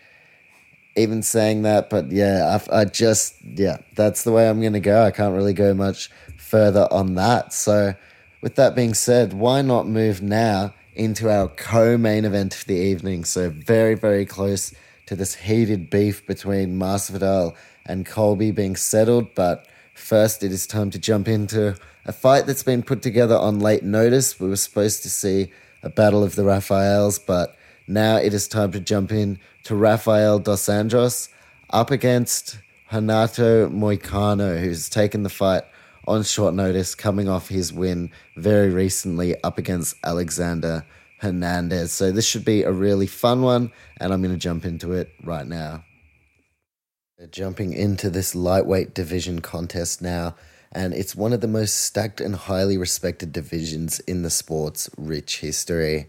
[0.96, 4.80] even saying that, but yeah, I, I just, yeah, that's the way I'm going to
[4.80, 5.02] go.
[5.02, 7.52] I can't really go much further on that.
[7.52, 7.94] So,
[8.40, 12.76] with that being said, why not move now into our co main event of the
[12.76, 13.24] evening?
[13.24, 14.74] So, very, very close
[15.06, 19.34] to this heated beef between Masvidal and Colby being settled.
[19.34, 21.76] But first, it is time to jump into
[22.06, 24.40] a fight that's been put together on late notice.
[24.40, 28.72] We were supposed to see a battle of the Rafaels, but now it is time
[28.72, 31.28] to jump in to Rafael dos Anjos
[31.70, 32.58] up against
[32.92, 35.64] Renato Moicano, who's taken the fight
[36.06, 40.84] on short notice, coming off his win very recently up against Alexander
[41.18, 41.92] Hernandez.
[41.92, 45.10] So this should be a really fun one, and I'm going to jump into it
[45.24, 45.84] right now.
[47.30, 50.36] Jumping into this lightweight division contest now,
[50.76, 55.38] and it's one of the most stacked and highly respected divisions in the sport's rich
[55.38, 56.08] history.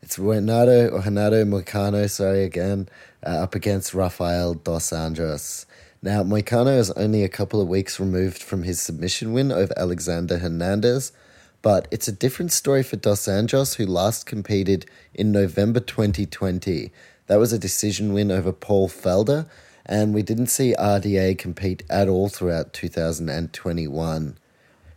[0.00, 2.88] It's Renato or Renato Moicano, sorry again,
[3.22, 5.66] uh, up against Rafael dos Anjos.
[6.00, 10.38] Now, Moicano is only a couple of weeks removed from his submission win over Alexander
[10.38, 11.12] Hernandez,
[11.60, 16.90] but it's a different story for Dos Anjos, who last competed in November 2020.
[17.26, 19.46] That was a decision win over Paul Felder,
[19.86, 24.38] and we didn't see RDA compete at all throughout 2021.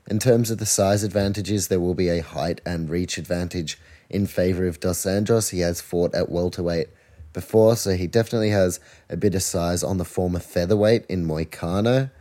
[0.10, 3.80] In terms of the size advantages, there will be a height and reach advantage
[4.10, 5.52] in favor of Dos Anjos.
[5.52, 6.90] He has fought at welterweight
[7.32, 8.80] before, so he definitely has
[9.10, 12.12] a bit of size on the former featherweight in Moicano.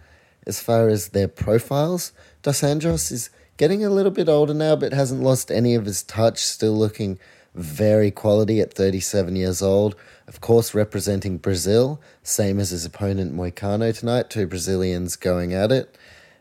[0.47, 4.93] As far as their profiles, Dos Anjos is getting a little bit older now, but
[4.93, 7.19] hasn't lost any of his touch, still looking
[7.55, 9.95] very quality at 37 years old.
[10.27, 15.97] Of course, representing Brazil, same as his opponent Moicano tonight, two Brazilians going at it.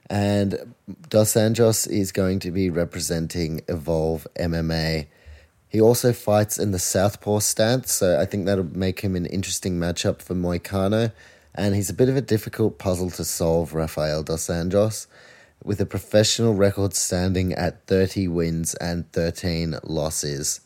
[0.09, 0.75] And
[1.09, 5.07] Dos Anjos is going to be representing Evolve MMA.
[5.69, 9.79] He also fights in the southpaw stance, so I think that'll make him an interesting
[9.79, 11.13] matchup for Moicano.
[11.55, 15.07] And he's a bit of a difficult puzzle to solve, Rafael Dos Anjos,
[15.63, 20.61] with a professional record standing at 30 wins and 13 losses.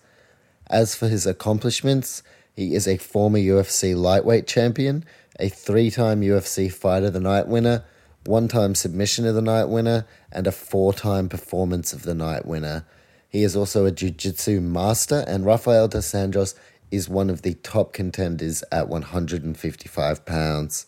[0.67, 2.23] As for his accomplishments,
[2.55, 5.05] he is a former UFC lightweight champion,
[5.39, 7.83] a three time UFC Fight of the Night winner,
[8.25, 12.45] one time Submission of the Night winner, and a four time Performance of the Night
[12.45, 12.85] winner.
[13.27, 16.55] He is also a Jiu Jitsu master, and Rafael dos Anjos
[16.89, 20.85] is one of the top contenders at 155 pounds.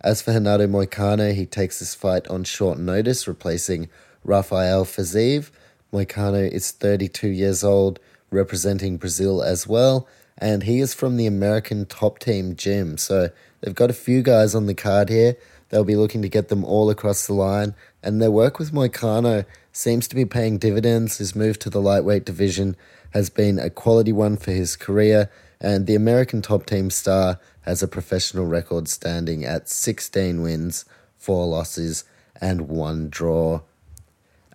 [0.00, 3.88] As for Renato Moicano, he takes this fight on short notice, replacing
[4.24, 5.50] Rafael Fiziev.
[5.92, 7.98] Moicano is 32 years old,
[8.32, 10.08] representing Brazil as well,
[10.38, 12.96] and he is from the American top team gym.
[12.98, 13.30] So
[13.60, 15.36] they've got a few guys on the card here.
[15.68, 19.44] They'll be looking to get them all across the line, and their work with Moicano
[19.72, 21.18] seems to be paying dividends.
[21.18, 22.76] His move to the lightweight division
[23.10, 25.30] has been a quality one for his career,
[25.60, 30.84] and the American top team star has a professional record standing at 16 wins,
[31.18, 32.04] 4 losses,
[32.40, 33.60] and 1 draw.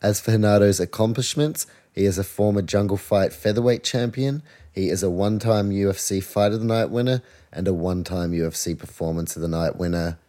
[0.02, 1.66] As for Renato's accomplishments,
[1.98, 4.44] he is a former Jungle Fight featherweight champion.
[4.72, 8.34] He is a one time UFC Fight of the Night winner and a one time
[8.34, 10.20] UFC Performance of the Night winner.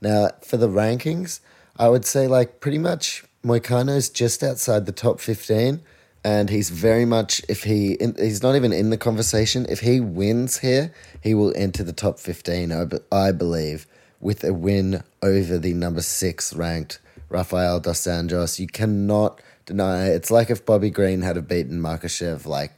[0.00, 1.40] Now, for the rankings,
[1.76, 5.80] I would say, like, pretty much Moicano's just outside the top 15,
[6.22, 9.66] and he's very much, if he, he's not even in the conversation.
[9.68, 13.88] If he wins here, he will enter the top 15, I, I believe,
[14.20, 18.60] with a win over the number six ranked Rafael Dos Anjos.
[18.60, 20.08] You cannot deny.
[20.08, 22.72] It's like if Bobby Green had beaten Makhachev, like,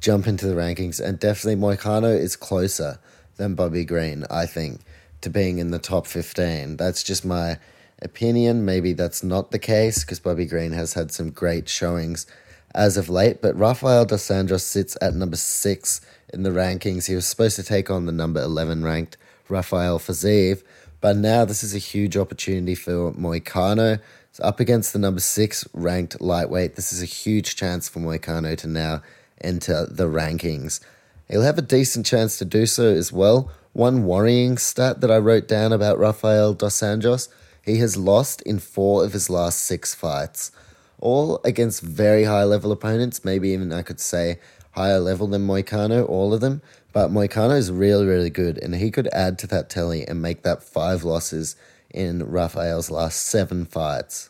[0.00, 2.98] jump into the rankings, and definitely Moicano is closer
[3.36, 4.80] than Bobby Green, I think,
[5.22, 6.76] to being in the top 15.
[6.76, 7.58] That's just my
[8.02, 8.64] opinion.
[8.64, 12.26] Maybe that's not the case because Bobby Green has had some great showings
[12.74, 13.40] as of late.
[13.40, 16.00] But Rafael dos Anjos sits at number six
[16.32, 17.06] in the rankings.
[17.06, 19.16] He was supposed to take on the number 11 ranked
[19.48, 20.62] Rafael Fiziev.
[21.00, 24.00] But now this is a huge opportunity for Moicano.
[24.34, 26.74] It's up against the number six ranked lightweight.
[26.74, 29.00] This is a huge chance for Moicano to now
[29.40, 30.80] enter the rankings.
[31.28, 33.52] He'll have a decent chance to do so as well.
[33.74, 37.28] One worrying stat that I wrote down about Rafael dos Anjos
[37.62, 40.50] he has lost in four of his last six fights,
[40.98, 44.40] all against very high level opponents, maybe even I could say
[44.72, 46.60] higher level than Moicano, all of them.
[46.92, 50.42] But Moicano is really, really good, and he could add to that tally and make
[50.42, 51.54] that five losses
[51.94, 54.28] in Rafael's last seven fights.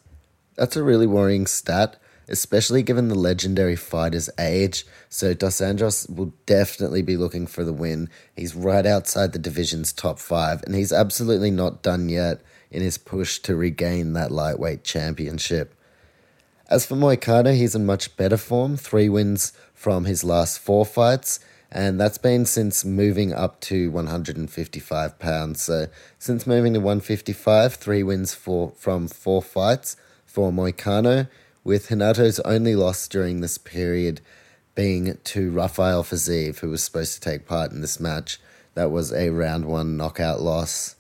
[0.57, 1.97] That's a really worrying stat,
[2.29, 4.87] especially given the legendary fighter's age.
[5.09, 8.09] So Dos Anjos will definitely be looking for the win.
[8.37, 12.99] He's right outside the division's top five, and he's absolutely not done yet in his
[12.99, 15.75] push to regain that lightweight championship.
[16.69, 21.41] As for Moicano, he's in much better form, three wins from his last four fights,
[21.75, 25.61] and that's been since moving up to 155 pounds.
[25.61, 25.89] So,
[26.21, 31.29] since moving to 155, three wins for, from four fights for Moicano,
[31.65, 34.21] with Renato's only loss during this period
[34.77, 38.39] being to Rafael Fiziev, who was supposed to take part in this match.
[38.75, 40.95] That was a round one knockout loss.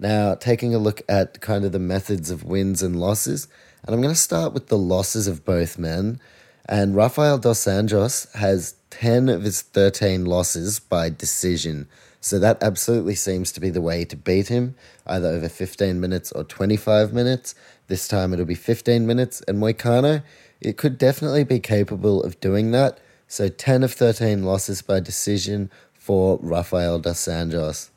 [0.00, 3.46] Now, taking a look at kind of the methods of wins and losses,
[3.84, 6.20] and I'm going to start with the losses of both men.
[6.66, 11.88] And Rafael dos Anjos has 10 of his 13 losses by decision.
[12.20, 16.30] So that absolutely seems to be the way to beat him, either over 15 minutes
[16.30, 17.56] or 25 minutes.
[17.88, 19.42] This time it'll be 15 minutes.
[19.48, 20.22] And Moicano,
[20.60, 22.98] it could definitely be capable of doing that.
[23.26, 27.88] So 10 of 13 losses by decision for Rafael dos Anjos.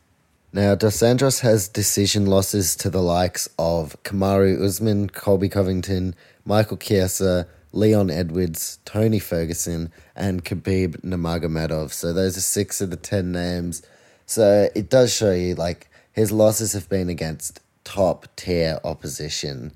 [0.55, 6.77] Now, Dos Anjos has decision losses to the likes of Kamaru Usman, Colby Covington, Michael
[6.77, 7.45] Chiesa,
[7.75, 11.91] Leon Edwards, Tony Ferguson, and Khabib Nurmagomedov.
[11.91, 13.81] So those are six of the ten names.
[14.25, 19.73] So it does show you like his losses have been against top tier opposition.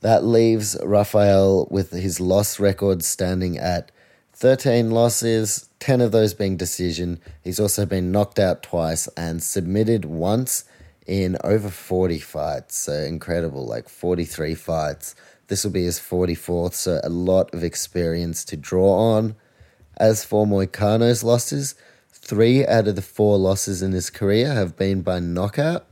[0.00, 3.92] That leaves Rafael with his loss record standing at
[4.32, 7.20] 13 losses, 10 of those being decision.
[7.44, 10.64] He's also been knocked out twice and submitted once
[11.06, 12.76] in over 40 fights.
[12.76, 15.14] So incredible, like 43 fights.
[15.48, 19.34] This will be his 44th, so a lot of experience to draw on.
[19.96, 21.74] As for Moicano's losses,
[22.10, 25.86] three out of the four losses in his career have been by knockout.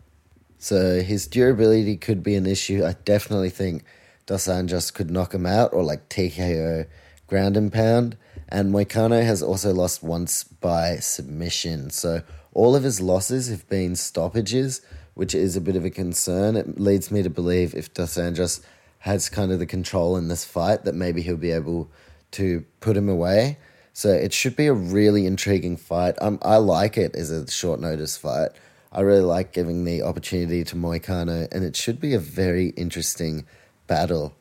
[0.58, 2.84] So his durability could be an issue.
[2.84, 3.84] I definitely think
[4.26, 6.86] Dos Anjos could knock him out or like TKO
[7.26, 8.16] ground and pound.
[8.48, 11.90] And Moicano has also lost once by submission.
[11.90, 12.22] So
[12.52, 14.82] all of his losses have been stoppages,
[15.14, 16.56] which is a bit of a concern.
[16.56, 18.60] It leads me to believe if Dos Anjos
[19.00, 21.90] has kind of the control in this fight, that maybe he'll be able
[22.32, 23.58] to put him away.
[23.92, 26.14] So it should be a really intriguing fight.
[26.20, 28.50] Um, I like it as a short notice fight.
[28.92, 33.46] I really like giving the opportunity to Moicano, and it should be a very interesting
[33.86, 34.34] battle.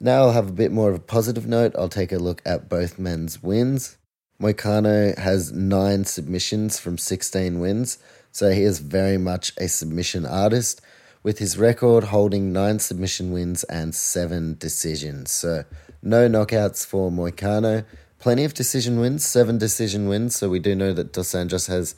[0.00, 1.74] Now I'll have a bit more of a positive note.
[1.76, 3.96] I'll take a look at both men's wins.
[4.40, 7.98] Moicano has nine submissions from 16 wins,
[8.30, 10.80] so he is very much a submission artist,
[11.22, 15.30] with his record holding nine submission wins and seven decisions.
[15.30, 15.64] So
[16.02, 17.84] no knockouts for Moicano,
[18.18, 20.36] plenty of decision wins, seven decision wins.
[20.36, 21.94] So we do know that Dos Anjos has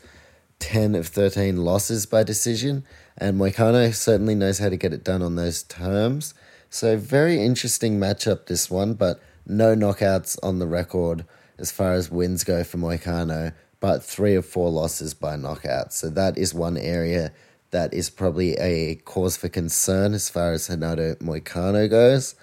[0.60, 2.84] 10 of 13 losses by decision,
[3.16, 6.34] and Moicano certainly knows how to get it done on those terms.
[6.68, 11.24] So, very interesting matchup, this one, but no knockouts on the record
[11.58, 15.92] as far as wins go for Moicano, but three or four losses by knockout.
[15.92, 17.32] So, that is one area
[17.70, 22.34] that is probably a cause for concern as far as Renato Moicano goes.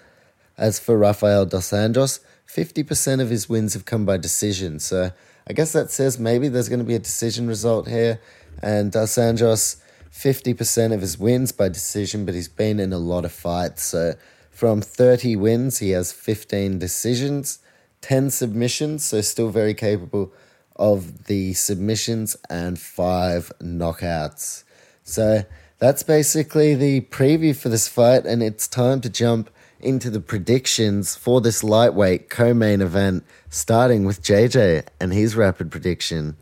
[0.58, 4.80] As for Rafael Dos Anjos, 50% of his wins have come by decision.
[4.80, 5.12] So,
[5.48, 8.20] I guess that says maybe there's going to be a decision result here.
[8.62, 9.78] And Dos Anjos
[10.18, 13.84] 50% of his wins by decision, but he's been in a lot of fights.
[13.84, 14.16] So
[14.50, 17.60] from 30 wins, he has 15 decisions,
[18.02, 20.34] 10 submissions, so still very capable
[20.76, 24.64] of the submissions, and five knockouts.
[25.08, 25.44] So
[25.80, 29.50] that's basically the preview for this fight, and it's time to jump
[29.80, 35.72] into the predictions for this lightweight co main event, starting with JJ and his rapid
[35.72, 36.36] prediction.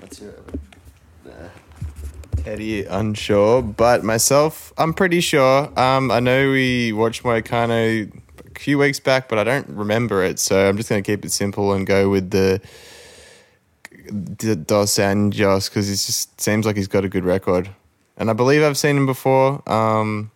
[0.00, 0.34] What's your
[2.44, 5.72] Teddy unsure, but myself, I'm pretty sure.
[5.80, 8.12] Um, I know we watched Moicano
[8.54, 11.24] a few weeks back, but I don't remember it, so I'm just going to keep
[11.24, 12.60] it simple and go with the,
[14.10, 17.70] the Dos Anjos because it just seems like he's got a good record,
[18.16, 19.62] and I believe I've seen him before.
[19.70, 20.30] Um,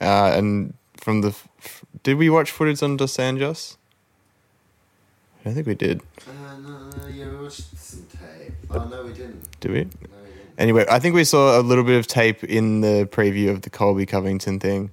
[0.00, 1.34] uh, and from the,
[2.02, 3.76] did we watch footage on Dos Anjos?
[5.40, 6.02] I don't think we did.
[6.26, 8.52] Uh, no, no, yeah, we watched some tape.
[8.70, 9.60] Oh, no, we didn't.
[9.60, 9.84] Did we?
[9.84, 10.54] No, we didn't.
[10.58, 13.70] Anyway, I think we saw a little bit of tape in the preview of the
[13.70, 14.90] Colby Covington thing,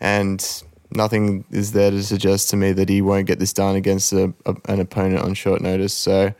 [0.00, 4.12] and nothing is there to suggest to me that he won't get this done against
[4.12, 5.94] a, a, an opponent on short notice.
[5.94, 6.34] So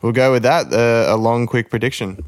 [0.00, 0.72] we'll go with that.
[0.72, 2.24] Uh, a long, quick prediction.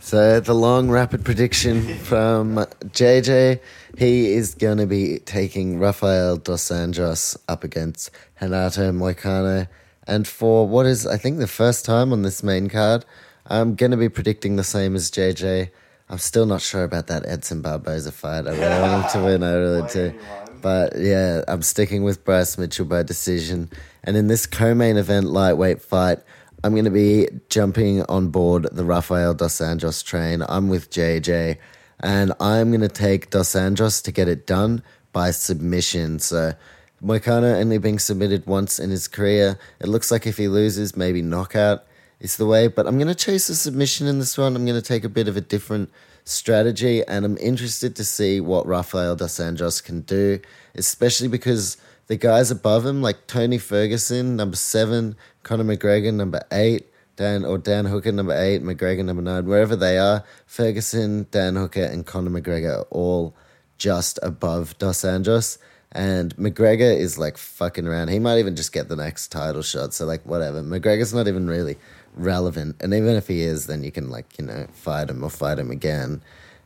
[0.00, 2.56] So the long rapid prediction from
[2.86, 3.60] JJ,
[3.96, 8.10] he is going to be taking Rafael dos Anjos up against
[8.40, 9.68] Renato Moicano.
[10.06, 13.04] And for what is, I think, the first time on this main card,
[13.46, 15.70] I'm going to be predicting the same as JJ.
[16.08, 18.46] I'm still not sure about that Edson Barboza fight.
[18.46, 20.14] I really want him to win, I really do.
[20.62, 23.70] But yeah, I'm sticking with Bryce Mitchell by decision.
[24.02, 26.18] And in this co main event lightweight fight,
[26.66, 30.42] I'm going to be jumping on board the Rafael Dos Anjos train.
[30.48, 31.58] I'm with JJ,
[32.00, 36.18] and I'm going to take Dos Anjos to get it done by submission.
[36.18, 36.54] So,
[37.00, 39.60] Moicano only being submitted once in his career.
[39.78, 41.84] It looks like if he loses, maybe knockout
[42.18, 42.66] is the way.
[42.66, 44.56] But I'm going to chase a submission in this one.
[44.56, 45.88] I'm going to take a bit of a different
[46.24, 50.40] strategy, and I'm interested to see what Rafael Dos Anjos can do,
[50.74, 51.76] especially because
[52.06, 56.86] the guys above him, like Tony Ferguson, number seven, Conor McGregor, number eight,
[57.16, 61.82] Dan or Dan Hooker, number eight, McGregor, number nine, wherever they are, Ferguson, Dan Hooker,
[61.82, 63.34] and Conor McGregor are all
[63.78, 65.58] just above Dos Anjos.
[65.92, 68.08] And McGregor is like fucking around.
[68.08, 69.94] He might even just get the next title shot.
[69.94, 70.62] So, like, whatever.
[70.62, 71.78] McGregor's not even really
[72.14, 72.76] relevant.
[72.80, 75.58] And even if he is, then you can, like, you know, fight him or fight
[75.58, 76.22] him again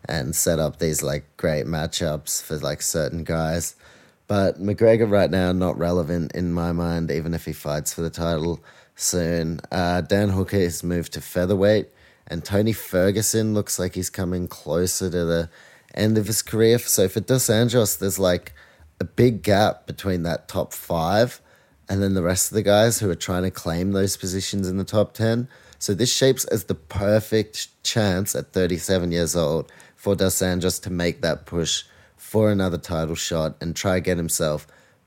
[0.06, 3.76] and set up these, like, great matchups for, like, certain guys.
[4.30, 8.10] But McGregor right now not relevant in my mind, even if he fights for the
[8.10, 8.62] title
[8.94, 9.58] soon.
[9.72, 11.88] Uh, Dan Hooker is moved to featherweight,
[12.28, 15.50] and Tony Ferguson looks like he's coming closer to the
[15.96, 16.78] end of his career.
[16.78, 18.52] So for Dos Anjos, there's like
[19.00, 21.40] a big gap between that top five
[21.88, 24.76] and then the rest of the guys who are trying to claim those positions in
[24.76, 25.48] the top 10.
[25.80, 30.90] So this shapes as the perfect chance at 37 years old for Dos Anjos to
[30.90, 31.82] make that push
[32.20, 34.66] for another title shot and try get himself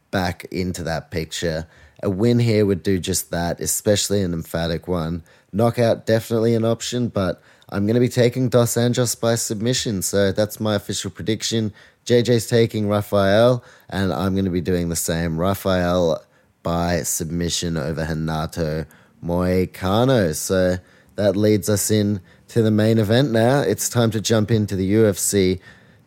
[0.10, 1.68] back into that picture.
[2.02, 5.24] A win here would do just that, especially an emphatic one.
[5.54, 10.32] Knockout definitely an option, but I'm going to be taking Dos Anjos by submission, so
[10.32, 11.72] that's my official prediction.
[12.04, 15.40] JJ's taking Rafael, and I'm going to be doing the same.
[15.40, 16.22] Rafael
[16.64, 18.86] by submission over Renato
[19.24, 20.36] Moicano.
[20.36, 20.78] So
[21.16, 23.62] that leads us in to the main event now.
[23.62, 25.62] It's time to jump into the UFC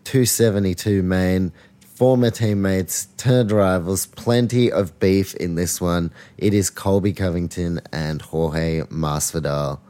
[0.07, 1.52] 272 main.
[1.80, 6.12] Former teammates turned rivals, plenty of beef in this one.
[6.38, 9.80] It is Colby Covington and Jorge Masvidal.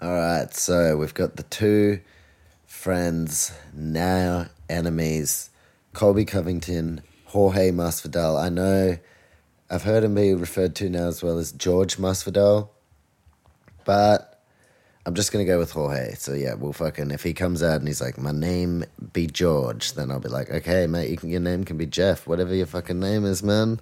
[0.00, 2.00] All right, so we've got the two
[2.66, 5.48] friends, now enemies,
[5.94, 8.38] Colby Covington, Jorge Masvidal.
[8.38, 8.98] I know
[9.70, 12.68] I've heard him be referred to now as well as George Masvidal,
[13.86, 14.37] but
[15.08, 16.16] I'm just gonna go with Jorge.
[16.16, 18.84] So yeah, we'll fucking if he comes out and he's like, my name
[19.14, 22.26] be George, then I'll be like, okay, mate, you can, your name can be Jeff,
[22.26, 23.80] whatever your fucking name is, man.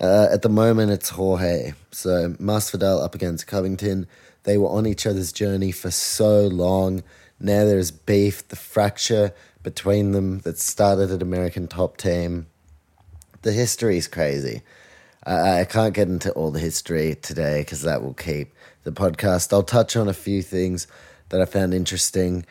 [0.00, 1.74] Uh, at the moment, it's Jorge.
[1.90, 4.06] So Masvidal up against Covington.
[4.44, 7.02] They were on each other's journey for so long.
[7.38, 12.46] Now there's beef, the fracture between them that started at American Top Team.
[13.42, 14.62] The history is crazy.
[15.26, 18.54] I, I can't get into all the history today because that will keep
[18.88, 19.52] the podcast.
[19.52, 20.86] I'll touch on a few things
[21.28, 22.46] that I found interesting.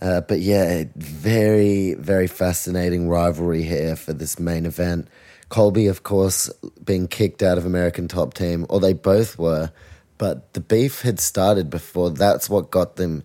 [0.00, 5.08] Uh, but yeah, very, very fascinating rivalry here for this main event.
[5.48, 6.50] Colby, of course,
[6.84, 9.72] being kicked out of American Top Team, or they both were,
[10.18, 12.10] but the beef had started before.
[12.10, 13.24] That's what got them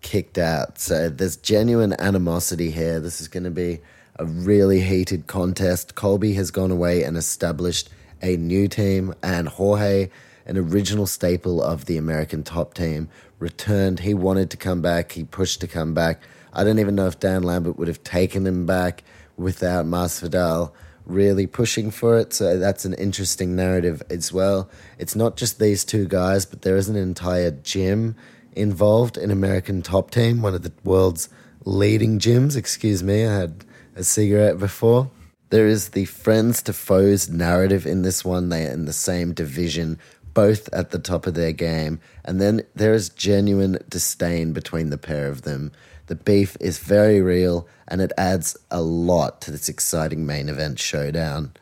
[0.00, 0.78] kicked out.
[0.78, 3.00] So there's genuine animosity here.
[3.00, 3.80] This is going to be
[4.16, 5.96] a really heated contest.
[5.96, 7.90] Colby has gone away and established
[8.22, 10.10] a new team, and Jorge,
[10.46, 14.00] an original staple of the American top team, returned.
[14.00, 16.22] He wanted to come back, he pushed to come back.
[16.52, 19.02] I don't even know if Dan Lambert would have taken him back
[19.36, 20.72] without Masvidal
[21.06, 22.32] really pushing for it.
[22.32, 24.70] So that's an interesting narrative as well.
[24.98, 28.16] It's not just these two guys, but there is an entire gym
[28.52, 31.28] involved in American Top Team, one of the world's
[31.64, 32.56] leading gyms.
[32.56, 33.64] Excuse me, I had
[33.96, 35.10] a cigarette before.
[35.50, 38.48] There is the friends to foes narrative in this one.
[38.48, 39.98] They are in the same division,
[40.34, 42.00] both at the top of their game.
[42.24, 45.72] And then there is genuine disdain between the pair of them.
[46.06, 50.78] The beef is very real and it adds a lot to this exciting main event
[50.78, 51.52] showdown.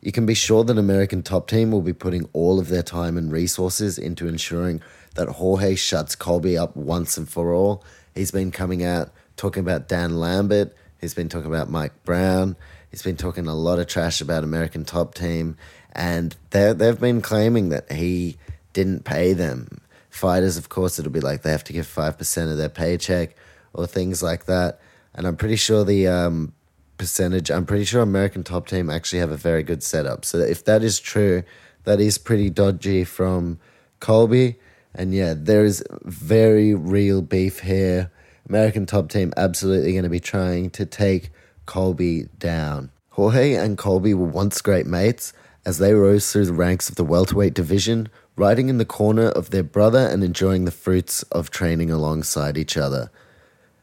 [0.00, 3.18] You can be sure that American Top Team will be putting all of their time
[3.18, 4.80] and resources into ensuring
[5.16, 7.84] that Jorge shuts Colby up once and for all.
[8.14, 12.56] He's been coming out talking about Dan Lambert, he's been talking about Mike Brown,
[12.90, 15.56] he's been talking a lot of trash about American Top Team,
[15.92, 18.36] and they've been claiming that he
[18.72, 19.80] didn't pay them.
[20.10, 23.36] Fighters, of course, it'll be like they have to give 5% of their paycheck
[23.72, 24.80] or things like that.
[25.14, 26.52] And I'm pretty sure the um,
[26.96, 30.24] percentage, I'm pretty sure American Top Team actually have a very good setup.
[30.24, 31.42] So if that is true,
[31.84, 33.58] that is pretty dodgy from
[34.00, 34.58] Colby.
[34.94, 38.10] And yeah, there is very real beef here.
[38.48, 41.30] American Top Team absolutely going to be trying to take
[41.66, 42.90] Colby down.
[43.10, 45.32] Jorge and Colby were once great mates
[45.64, 49.50] as they rose through the ranks of the welterweight division, riding in the corner of
[49.50, 53.10] their brother and enjoying the fruits of training alongside each other.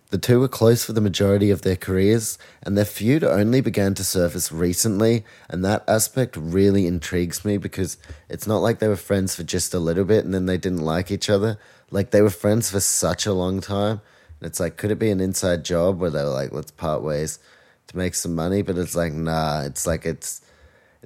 [0.10, 3.96] The two were close for the majority of their careers, and their feud only began
[3.96, 7.98] to surface recently, and that aspect really intrigues me because
[8.30, 10.86] it's not like they were friends for just a little bit and then they didn't
[10.86, 11.58] like each other.
[11.92, 14.00] Like they were friends for such a long time.
[14.40, 17.02] And it's like, could it be an inside job where they were like, let's part
[17.02, 17.40] ways
[17.88, 18.62] to make some money?
[18.62, 20.42] But it's like, nah, it's like it's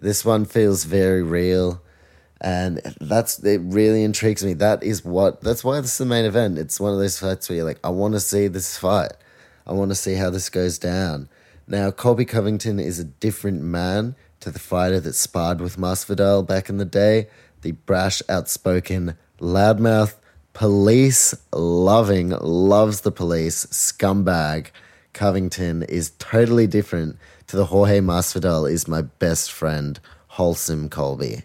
[0.01, 1.81] this one feels very real.
[2.41, 4.53] And that's it really intrigues me.
[4.53, 6.57] That is what that's why this is the main event.
[6.57, 9.11] It's one of those fights where you're like i want to see this fight.
[9.67, 11.27] I want to see how this goes down.
[11.67, 16.69] Now colby covington is a different man to the fighter that sparred with masvidal back
[16.69, 17.27] in the day.
[17.61, 20.15] The brash outspoken loudmouth
[20.53, 24.67] police loving loves the police scumbag.
[25.13, 27.17] Covington is totally different
[27.49, 31.43] to the jorge masvidal is my best friend wholesome colby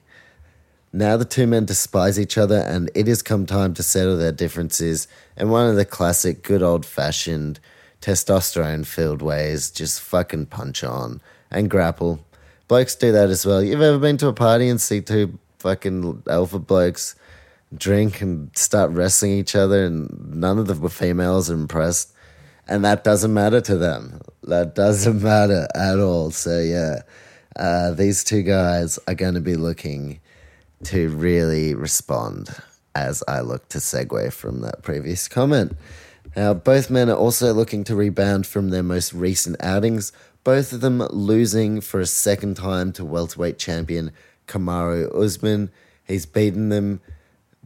[0.97, 4.31] now the two men despise each other, and it has come time to settle their
[4.31, 7.59] differences in one of the classic, good old fashioned,
[8.01, 12.25] testosterone filled ways just fucking punch on and grapple.
[12.69, 13.61] Blokes do that as well.
[13.61, 17.17] You've ever been to a party and see two fucking alpha blokes
[17.77, 22.14] drink and start wrestling each other, and none of the females are impressed?
[22.67, 24.21] And that doesn't matter to them.
[24.43, 26.31] That doesn't matter at all.
[26.31, 27.03] So, yeah,
[27.57, 30.21] uh, these two guys are going to be looking
[30.85, 32.51] to really respond
[32.95, 35.77] as I look to segue from that previous comment.
[36.37, 40.13] Now, both men are also looking to rebound from their most recent outings,
[40.43, 44.11] both of them losing for a second time to welterweight champion
[44.47, 45.71] Kamaru Usman.
[46.07, 47.01] He's beaten them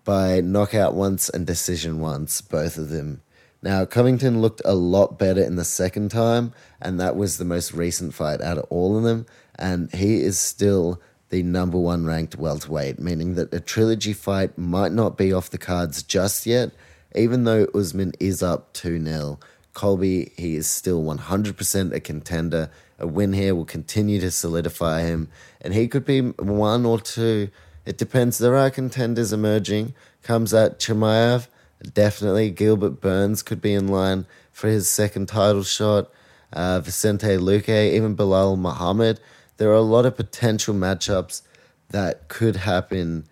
[0.05, 3.21] by knockout once and decision once, both of them.
[3.63, 7.73] Now, Covington looked a lot better in the second time, and that was the most
[7.73, 9.27] recent fight out of all of them.
[9.61, 14.93] and he is still the number one ranked welterweight, meaning that a trilogy fight might
[14.93, 16.71] not be off the cards just yet,
[17.15, 19.41] even though Usman is up 2 0.
[19.75, 22.71] Colby, he is still 100% a contender.
[22.99, 25.29] A win here will continue to solidify him,
[25.61, 27.51] and he could be one or two.
[27.85, 28.39] It depends.
[28.39, 29.95] There are contenders emerging.
[30.25, 31.49] Khamzat Chimaev,
[31.93, 32.51] definitely.
[32.51, 36.11] Gilbert Burns could be in line for his second title shot.
[36.53, 39.21] Uh, Vicente Luque, even Belal Muhammad.
[39.59, 41.43] There are a lot of potential matchups
[41.91, 43.27] that could happen.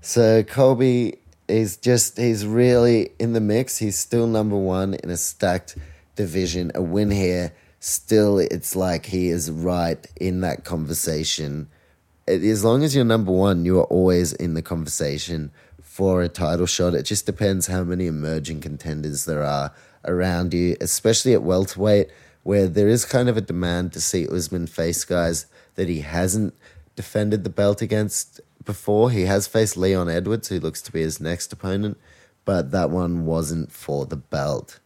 [0.00, 1.18] So Colby
[1.48, 3.78] is just, he's really in the mix.
[3.78, 5.76] He's still number one in a stacked
[6.16, 6.72] division.
[6.74, 11.68] A win here, still, it's like he is right in that conversation.
[12.26, 15.52] As long as you're number one, you are always in the conversation
[15.96, 16.92] for a title shot.
[16.92, 19.72] It just depends how many emerging contenders there are
[20.04, 22.10] around you, especially at welterweight,
[22.42, 26.52] where there is kind of a demand to see Usman face guys that he hasn't
[26.96, 29.10] defended the belt against before.
[29.10, 31.96] He has faced Leon Edwards, who looks to be his next opponent,
[32.44, 34.80] but that one wasn't for the belt.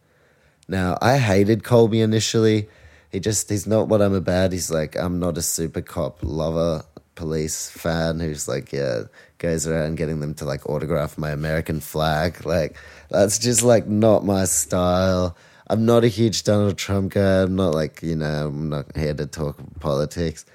[0.69, 2.69] Now, I hated Colby initially.
[3.11, 4.53] He just, he's not what I'm about.
[4.53, 6.85] He's like, I'm not a super cop lover,
[7.15, 9.03] police fan who's like, yeah,
[9.41, 12.45] goes around getting them to like autograph my American flag.
[12.45, 12.77] Like,
[13.09, 15.35] that's just like not my style.
[15.67, 17.43] I'm not a huge Donald Trump guy.
[17.43, 20.45] I'm not like, you know, I'm not here to talk politics.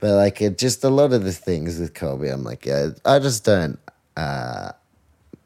[0.00, 3.18] But like, it just a lot of the things with Colby, I'm like, yeah, I
[3.20, 3.78] just don't
[4.16, 4.72] uh,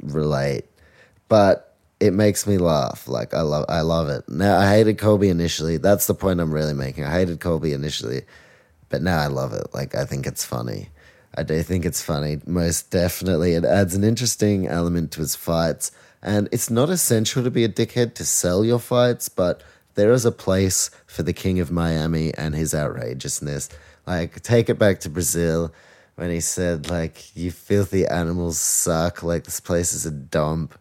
[0.02, 0.64] relate.
[1.28, 3.08] But it makes me laugh.
[3.08, 4.28] Like I love I love it.
[4.28, 5.76] Now I hated Colby initially.
[5.76, 7.04] That's the point I'm really making.
[7.04, 8.22] I hated Colby initially,
[8.88, 9.66] but now I love it.
[9.74, 10.90] Like I think it's funny.
[11.34, 12.40] I do think it's funny.
[12.46, 13.52] Most definitely.
[13.54, 15.92] It adds an interesting element to his fights.
[16.22, 19.62] And it's not essential to be a dickhead to sell your fights, but
[19.94, 23.68] there is a place for the King of Miami and his outrageousness.
[24.06, 25.72] Like, take it back to Brazil
[26.16, 30.76] when he said, like, you filthy animals suck, like this place is a dump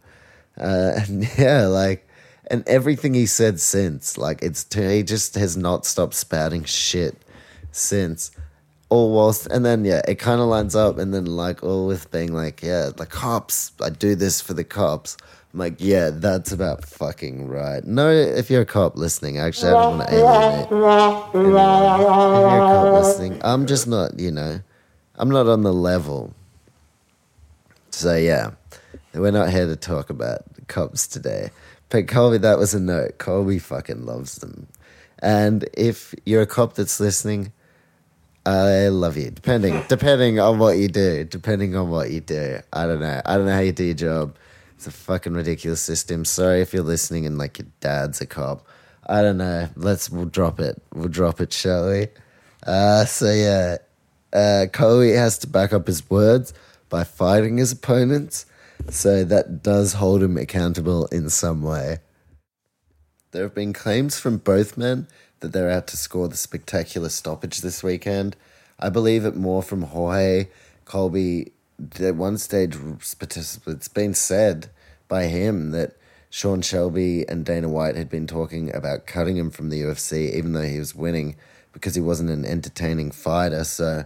[0.60, 2.08] uh, and yeah, like,
[2.50, 7.16] and everything he said since, like, it's he just has not stopped spouting shit
[7.72, 8.32] since.
[8.90, 12.10] All whilst, and then yeah, it kind of lines up, and then like all with
[12.10, 15.18] being like, yeah, the cops, I do this for the cops.
[15.54, 17.84] I'm like, yeah, that's about fucking right.
[17.84, 20.68] No, if you're a cop listening, actually, I don't want to alienate.
[20.68, 21.28] Anyone.
[21.28, 24.62] If you're a cop listening, I'm just not, you know,
[25.16, 26.34] I'm not on the level.
[27.92, 28.52] So yeah,
[29.14, 31.50] we're not here to talk about cops today.
[31.90, 33.18] But Colby, that was a note.
[33.18, 34.68] Colby fucking loves them.
[35.20, 37.52] And if you're a cop that's listening,
[38.48, 39.30] I love you.
[39.30, 41.26] Depending depending on what you do.
[41.26, 42.60] Depending on what you do.
[42.72, 43.22] I don't know.
[43.26, 44.38] I don't know how you do your job.
[44.76, 46.24] It's a fucking ridiculous system.
[46.24, 48.66] Sorry if you're listening and like your dad's a cop.
[49.06, 49.68] I don't know.
[49.76, 50.82] Let's we'll drop it.
[50.94, 52.08] We'll drop it, shall we?
[52.66, 53.78] Uh, so yeah,
[54.32, 56.54] uh, Colby has to back up his words
[56.88, 58.46] by fighting his opponents
[58.90, 61.98] so that does hold him accountable in some way.
[63.32, 65.08] There have been claims from both men
[65.40, 68.36] that they're out to score the spectacular stoppage this weekend.
[68.80, 70.48] I believe it more from Jorge
[70.86, 71.52] Colby.
[72.00, 74.70] At one stage, it's been said
[75.08, 75.96] by him that
[76.30, 80.54] Sean Shelby and Dana White had been talking about cutting him from the UFC, even
[80.54, 81.36] though he was winning,
[81.74, 83.64] because he wasn't an entertaining fighter.
[83.64, 84.06] So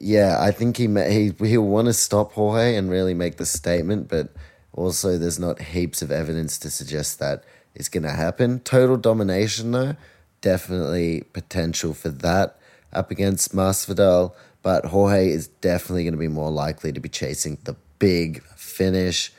[0.00, 4.08] yeah, I think he he he'll want to stop Jorge and really make the statement,
[4.08, 4.32] but
[4.72, 8.60] also there's not heaps of evidence to suggest that it's going to happen.
[8.60, 9.96] Total domination though,
[10.42, 12.58] definitely potential for that
[12.92, 17.56] up against Masvidal, but Jorge is definitely going to be more likely to be chasing
[17.64, 19.32] the big finish.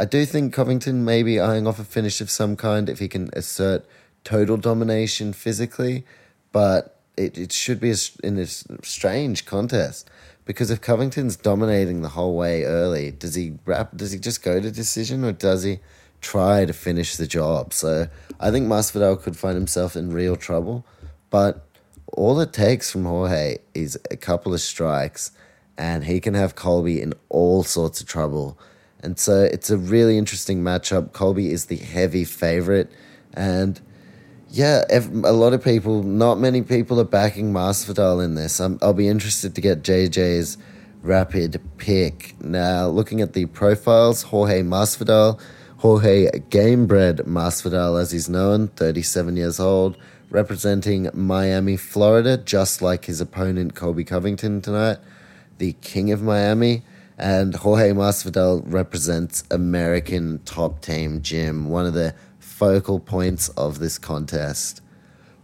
[0.00, 3.08] I do think Covington may be eyeing off a finish of some kind if he
[3.08, 3.84] can assert
[4.24, 6.06] total domination physically,
[6.52, 10.08] but it, it should be a, in a strange contest
[10.46, 13.96] because if Covington's dominating the whole way early, does he wrap?
[13.96, 15.80] Does he just go to decision or does he
[16.26, 17.72] try to finish the job?
[17.72, 18.08] So
[18.40, 20.84] I think Masvidal could find himself in real trouble,
[21.30, 21.66] but
[22.12, 25.32] all it takes from Jorge is a couple of strikes,
[25.78, 28.58] and he can have Colby in all sorts of trouble.
[29.00, 31.12] And so it's a really interesting matchup.
[31.12, 32.90] Colby is the heavy favorite,
[33.34, 33.80] and
[34.48, 38.60] yeah, a lot of people, not many people are backing Masvidal in this.
[38.60, 40.56] i will be interested to get JJ's
[41.02, 42.34] rapid pick.
[42.40, 45.40] Now, looking at the profiles, Jorge Masvidal,
[45.78, 49.98] Jorge Gamebred Masvidal, as he's known, 37 years old,
[50.30, 54.96] representing Miami, Florida, just like his opponent Colby Covington tonight,
[55.58, 56.82] the King of Miami.
[57.18, 63.98] And Jorge Masvidal represents American top team gym, one of the focal points of this
[63.98, 64.80] contest.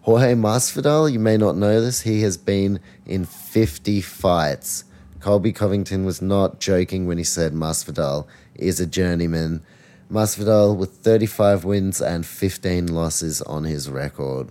[0.03, 4.85] Jorge Masvidal, you may not know this, he has been in 50 fights.
[5.21, 9.63] Colby Covington was not joking when he said Masvidal is a journeyman.
[10.13, 14.51] Masvidal with 35 wins and 15 losses on his record.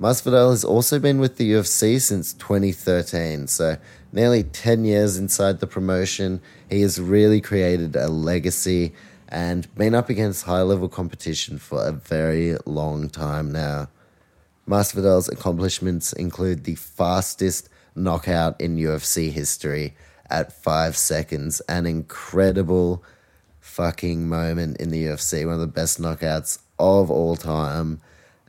[0.00, 3.76] Masvidal has also been with the UFC since 2013, so
[4.10, 6.40] nearly 10 years inside the promotion.
[6.70, 8.94] He has really created a legacy
[9.28, 13.90] and been up against high level competition for a very long time now.
[14.66, 19.94] Masvidal's accomplishments include the fastest knockout in UFC history
[20.30, 23.04] at five seconds, an incredible
[23.76, 28.00] fucking moment in the UFC, one of the best knockouts of all time.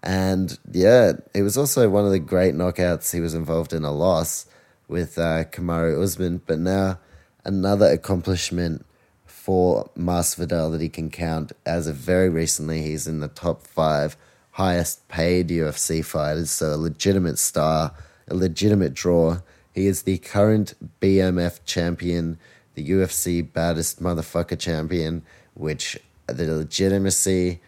[0.02, 3.12] And yeah, it was also one of the great knockouts.
[3.12, 4.46] He was involved in a loss
[4.88, 7.00] with uh, Kamaru Usman, but now
[7.44, 8.86] another accomplishment
[9.26, 12.84] for Masvidal that he can count as of very recently.
[12.84, 14.16] He's in the top five
[14.52, 17.94] highest paid UFC fighters, so a legitimate star,
[18.30, 19.40] a legitimate draw.
[19.74, 22.40] He is the current BMF champion,
[22.78, 25.24] the UFC baddest motherfucker champion,
[25.56, 25.98] which
[26.28, 27.60] the legitimacy,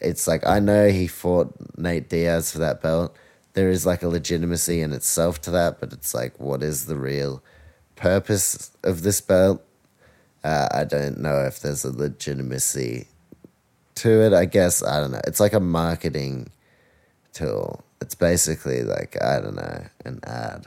[0.00, 3.16] it's like I know he fought Nate Diaz for that belt.
[3.54, 6.94] There is like a legitimacy in itself to that, but it's like, what is the
[6.94, 7.42] real
[7.96, 9.64] purpose of this belt?
[10.44, 13.08] Uh, I don't know if there's a legitimacy
[13.96, 14.32] to it.
[14.32, 15.22] I guess I don't know.
[15.26, 16.50] It's like a marketing
[17.32, 17.82] tool.
[18.00, 20.66] It's basically like I don't know an ad.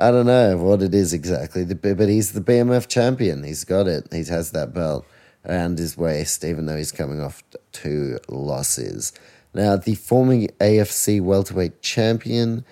[0.00, 3.44] I don't know what it is exactly, but he's the BMF champion.
[3.44, 4.08] He's got it.
[4.10, 5.06] He has that belt
[5.46, 7.42] around his waist, even though he's coming off
[7.72, 9.12] two losses.
[9.52, 12.64] Now, the former AFC welterweight champion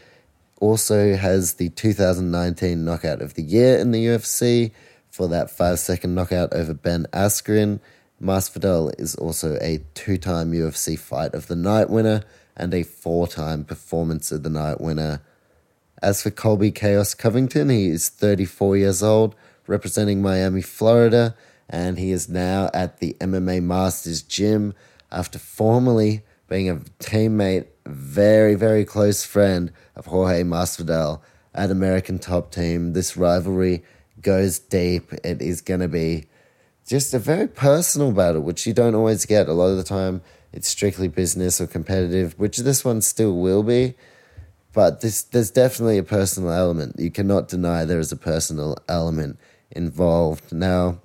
[0.59, 4.73] also has the 2019 knockout of the year in the UFC
[5.11, 7.81] for that five second knockout over Ben Askren.
[8.23, 12.23] Masvidal is also a two time UFC Fight of the Night winner
[12.57, 15.21] and a four time Performance of the Night winner.
[16.01, 19.35] As for Colby Chaos Covington, he is 34 years old,
[19.67, 21.35] representing Miami, Florida,
[21.69, 24.75] and he is now at the MMA Masters Gym
[25.11, 31.21] after formerly being a teammate, very, very close friend of Jorge Masvidal
[31.55, 32.93] at American Top Team.
[32.93, 33.83] This rivalry
[34.23, 35.13] goes deep.
[35.25, 36.27] It is going to be
[36.87, 39.49] just a very personal battle, which you don't always get.
[39.49, 40.23] A lot of the time,
[40.53, 43.95] it's strictly business or competitive, which this one still will be.
[44.79, 47.01] But this, there's definitely a personal element.
[47.01, 49.37] You cannot deny there is a personal element
[49.73, 50.53] involved.
[50.53, 51.01] Now,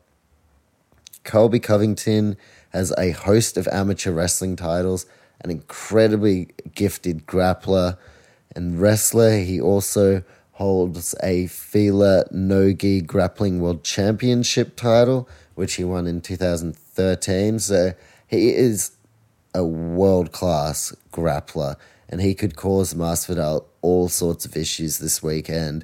[1.24, 2.38] Colby Covington
[2.72, 5.08] has a host of amateur wrestling titles,
[5.42, 7.98] an incredibly gifted grappler
[8.56, 9.40] and wrestler.
[9.40, 17.58] He also holds a Fila Nogi Grappling World Championship title, which he won in 2013.
[17.58, 17.94] So
[18.28, 18.92] he is
[19.56, 21.76] a world class grappler,
[22.10, 25.84] and he could cause Masvidal all sorts of issues this weekend.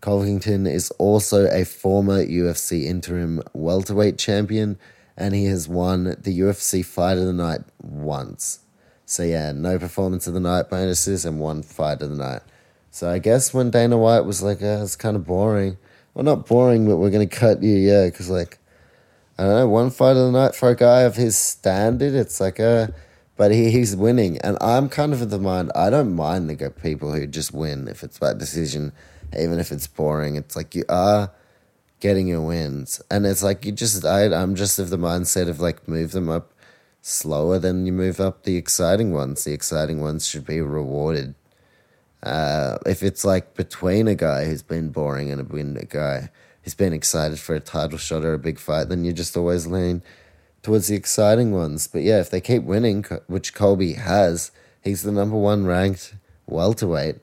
[0.00, 4.78] Covington is also a former UFC interim welterweight champion,
[5.16, 8.60] and he has won the UFC Fight of the Night once.
[9.10, 12.42] So yeah, no performance of the night bonuses and one fight of the night.
[12.92, 15.78] So I guess when Dana White was like, oh, it's kind of boring.
[16.14, 18.58] Well, not boring, but we're going to cut you, yeah, because like,
[19.36, 22.40] I don't know, one fight of the night for a guy of his standard, it's
[22.40, 22.94] like a,
[23.40, 24.36] but he, he's winning.
[24.40, 27.88] And I'm kind of of the mind, I don't mind the people who just win
[27.88, 28.92] if it's by decision,
[29.34, 30.36] even if it's boring.
[30.36, 31.32] It's like you are
[32.00, 33.00] getting your wins.
[33.10, 36.28] And it's like you just, I, I'm just of the mindset of like move them
[36.28, 36.52] up
[37.00, 39.44] slower than you move up the exciting ones.
[39.44, 41.34] The exciting ones should be rewarded.
[42.22, 46.28] Uh, if it's like between a guy who's been boring and a, a guy
[46.60, 49.66] who's been excited for a title shot or a big fight, then you just always
[49.66, 50.02] lean
[50.62, 51.86] towards the exciting ones.
[51.86, 54.50] But yeah, if they keep winning, which Colby has,
[54.82, 56.14] he's the number one ranked
[56.46, 57.16] welterweight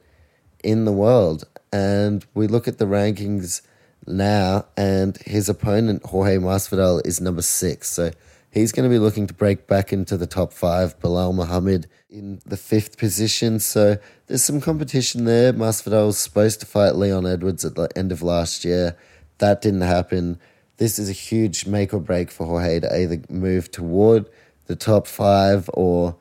[0.64, 1.46] in the world.
[1.72, 3.62] And we look at the rankings
[4.06, 7.90] now, and his opponent, Jorge Masvidal, is number six.
[7.90, 8.12] So
[8.58, 10.98] He's going to be looking to break back into the top five.
[11.00, 13.60] Belal Muhammad in the fifth position.
[13.60, 15.54] So there's some competition there.
[15.54, 18.98] Masvidal was supposed to fight Leon Edwards at the end of last year.
[19.38, 20.40] That didn't happen.
[20.78, 24.30] This is a huge make or break for Jorge to either move toward
[24.67, 26.15] the top five or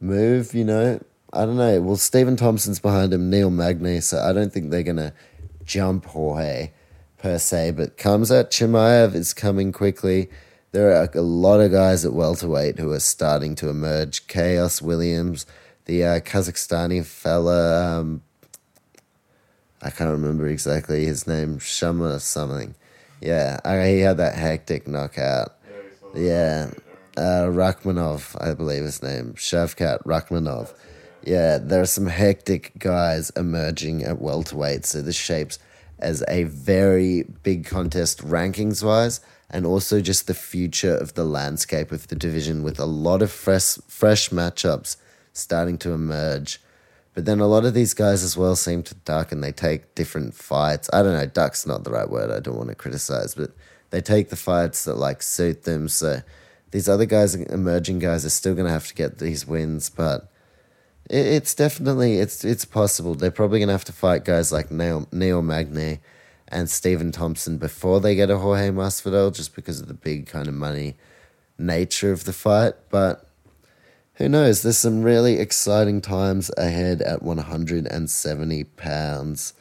[0.00, 1.00] move, you know.
[1.32, 1.80] I don't know.
[1.82, 5.12] Well, Stephen Thompson's behind him, Neil Magny, so I don't think they're going to
[5.64, 6.70] jump Jorge
[7.18, 7.72] per se.
[7.72, 10.30] But Khamzat Chimaev is coming quickly
[10.76, 14.26] there are a lot of guys at welterweight who are starting to emerge.
[14.26, 15.46] Khaos Williams,
[15.86, 18.22] the uh, Kazakhstani fella, um,
[19.80, 22.74] I can't remember exactly his name, Shama something.
[23.20, 25.56] Yeah, he had that hectic knockout.
[26.14, 26.70] Yeah,
[27.16, 30.74] uh, Rakhmonov, I believe his name, Shavkat Rakhmonov.
[31.24, 35.58] Yeah, there are some hectic guys emerging at welterweight, so this shapes
[35.98, 41.90] as a very big contest rankings wise, and also just the future of the landscape
[41.90, 44.96] of the division with a lot of fresh fresh matchups
[45.32, 46.60] starting to emerge.
[47.16, 49.94] But then a lot of these guys as well seem to duck and they take
[49.94, 50.90] different fights.
[50.92, 52.30] I don't know, duck's not the right word.
[52.30, 53.52] I don't want to criticize, but
[53.88, 55.88] they take the fights that like suit them.
[55.88, 56.20] So
[56.72, 60.30] these other guys, emerging guys, are still going to have to get these wins, but
[61.08, 63.14] it's definitely it's it's possible.
[63.14, 65.40] They're probably going to have to fight guys like Neil, Neil
[66.48, 70.48] and Stephen Thompson before they get a Jorge Masvidal, just because of the big kind
[70.48, 70.96] of money
[71.56, 72.74] nature of the fight.
[72.90, 73.25] But
[74.16, 74.62] who knows?
[74.62, 79.52] There's some really exciting times ahead at 170 pounds.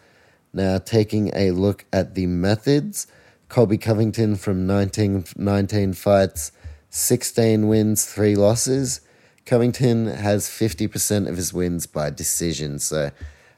[0.54, 3.06] Now, taking a look at the methods,
[3.50, 6.54] Colby Covington from 19, 19 fights,
[6.90, 9.02] 16 wins, 3 losses.
[9.46, 12.80] Covington has 50% of his wins by decision.
[12.80, 13.12] So,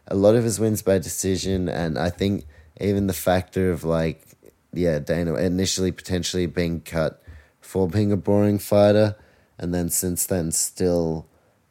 [0.08, 1.70] a lot of his wins by decision.
[1.70, 2.46] And I think
[2.82, 4.26] even the factor of, like,
[4.74, 7.22] yeah, Dana initially potentially being cut
[7.62, 9.16] for being a boring fighter
[9.60, 11.28] and then since then still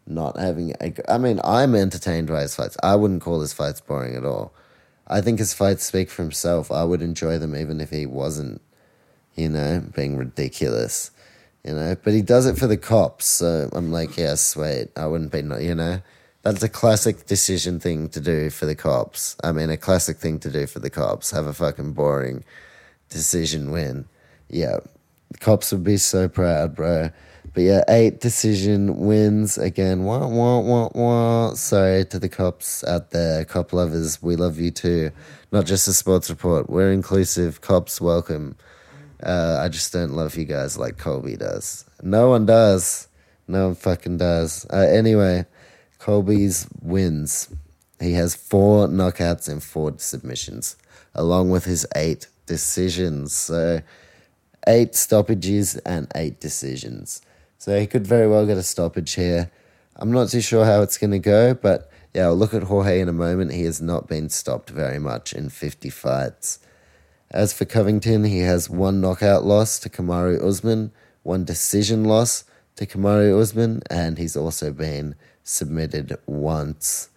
[0.06, 2.76] not having a, I mean I'm entertained by his fights.
[2.82, 4.52] I wouldn't call his fights boring at all.
[5.08, 6.70] I think his fights speak for himself.
[6.72, 8.60] I would enjoy them even if he wasn't,
[9.34, 11.10] you know, being ridiculous.
[11.64, 15.08] You know, but he does it for the cops, so I'm like, yeah, wait, I
[15.08, 16.00] wouldn't be, not you know,
[16.42, 19.36] that's a classic decision thing to do for the cops.
[19.42, 21.32] I mean, a classic thing to do for the cops.
[21.32, 22.44] Have a fucking boring
[23.08, 24.04] decision win.
[24.48, 24.78] Yeah,
[25.32, 27.10] the cops would be so proud, bro.
[27.56, 30.04] But yeah, eight decision wins again.
[30.04, 31.54] Wah, wah, wah, wah.
[31.54, 34.22] Sorry to the cops out there, cop lovers.
[34.22, 35.10] We love you too.
[35.52, 36.68] Not just a sports report.
[36.68, 37.62] We're inclusive.
[37.62, 38.56] Cops, welcome.
[39.22, 41.86] Uh, I just don't love you guys like Colby does.
[42.02, 43.08] No one does.
[43.48, 44.66] No one fucking does.
[44.70, 45.46] Uh, anyway,
[45.98, 47.48] Colby's wins.
[47.98, 50.76] He has four knockouts and four submissions,
[51.14, 53.32] along with his eight decisions.
[53.32, 53.80] So,
[54.66, 57.22] eight stoppages and eight decisions.
[57.58, 59.50] So he could very well get a stoppage here.
[59.96, 63.00] I'm not too sure how it's going to go, but yeah, I'll look at Jorge
[63.00, 63.52] in a moment.
[63.52, 66.58] He has not been stopped very much in 50 fights.
[67.30, 70.92] As for Covington, he has one knockout loss to Kamaru Usman,
[71.22, 72.44] one decision loss
[72.76, 77.08] to Kamaru Usman, and he's also been submitted once.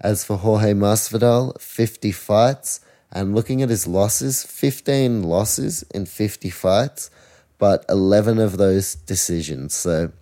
[0.00, 2.80] As for Jorge Masvidal, 50 fights,
[3.12, 7.10] and looking at his losses, 15 losses in 50 fights
[7.58, 9.74] but 11 of those decisions.
[9.74, 10.12] So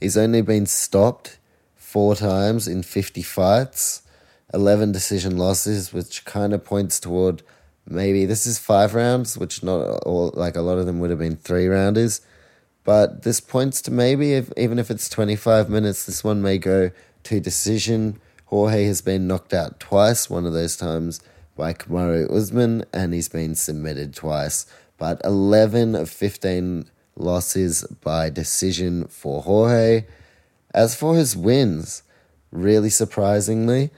[0.00, 1.38] he's only been stopped
[1.74, 4.02] four times in 50 fights,
[4.54, 7.42] 11 decision losses, which kind of points toward
[7.88, 11.18] maybe this is five rounds, which not all, like a lot of them would have
[11.18, 12.20] been three rounders.
[12.84, 16.90] But this points to maybe, if, even if it's 25 minutes, this one may go
[17.24, 18.20] to decision.
[18.46, 21.20] Jorge has been knocked out twice, one of those times
[21.56, 24.66] by Kamaru Usman, and he's been submitted twice
[24.98, 30.04] but 11 of 15 losses by decision for Jorge.
[30.74, 32.02] As for his wins,
[32.50, 33.90] really surprisingly,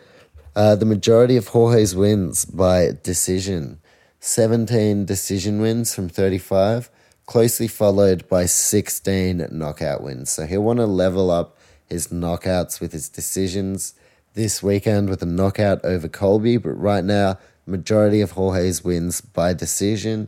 [0.54, 3.80] uh, the majority of Jorge's wins by decision
[4.20, 6.90] 17 decision wins from 35,
[7.26, 10.30] closely followed by 16 knockout wins.
[10.30, 13.94] So he'll want to level up his knockouts with his decisions
[14.34, 19.52] this weekend with a knockout over Colby, but right now, majority of Jorge's wins by
[19.52, 20.26] decision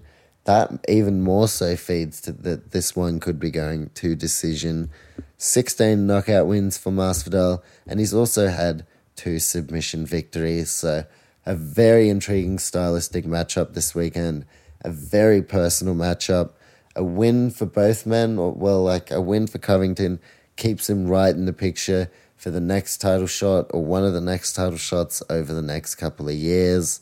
[0.51, 4.91] that even more so feeds to that this one could be going to decision.
[5.39, 8.85] 16 knockout wins for Masvidal, and he's also had
[9.15, 10.69] two submission victories.
[10.71, 11.05] So
[11.47, 14.45] a very intriguing stylistic matchup this weekend,
[14.81, 16.51] a very personal matchup.
[16.97, 20.19] A win for both men, or well, like a win for Covington
[20.57, 24.21] keeps him right in the picture for the next title shot or one of the
[24.21, 27.01] next title shots over the next couple of years.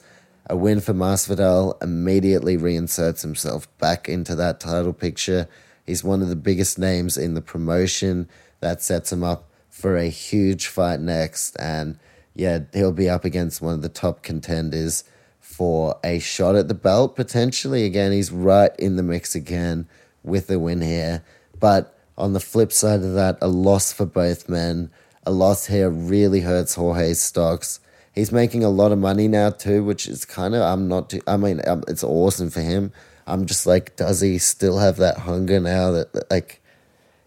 [0.50, 5.46] A win for Masvidal immediately reinserts himself back into that title picture.
[5.86, 8.28] He's one of the biggest names in the promotion.
[8.60, 11.54] That sets him up for a huge fight next.
[11.60, 11.98] And
[12.34, 15.04] yeah, he'll be up against one of the top contenders
[15.38, 17.84] for a shot at the belt potentially.
[17.84, 19.86] Again, he's right in the mix again
[20.22, 21.22] with a win here.
[21.60, 24.90] But on the flip side of that, a loss for both men.
[25.26, 27.80] A loss here really hurts Jorge's stocks
[28.18, 31.10] he's making a lot of money now too, which is kind of I'm not.
[31.10, 32.92] Too, I mean, um, it's awesome for him.
[33.26, 36.60] I'm just like, does he still have that hunger now that like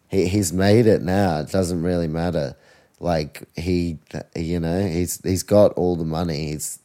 [0.10, 1.40] he he's made it now?
[1.40, 2.56] It doesn't really matter.
[3.00, 4.00] Like he,
[4.36, 6.48] you know, he's he's got all the money.
[6.48, 6.80] He's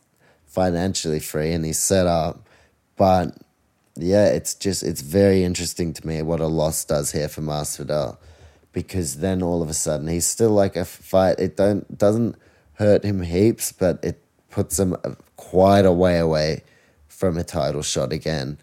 [0.46, 2.48] financially free and he's set up,
[2.96, 3.36] but
[3.96, 8.18] yeah, it's just it's very interesting to me what a loss does here for Masvidal
[8.72, 11.40] because then all of a sudden he's still like a fight.
[11.40, 12.36] It don't doesn't
[12.76, 14.96] hurt him heaps, but it puts him
[15.36, 16.62] quite a way away
[17.08, 18.58] from a title shot again.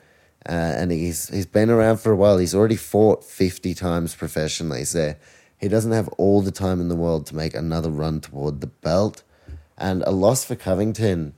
[0.48, 2.38] Uh, and he's he's been around for a while.
[2.38, 5.16] He's already fought fifty times professionally, so
[5.58, 8.68] he doesn't have all the time in the world to make another run toward the
[8.68, 9.24] belt.
[9.78, 11.34] And a loss for Covington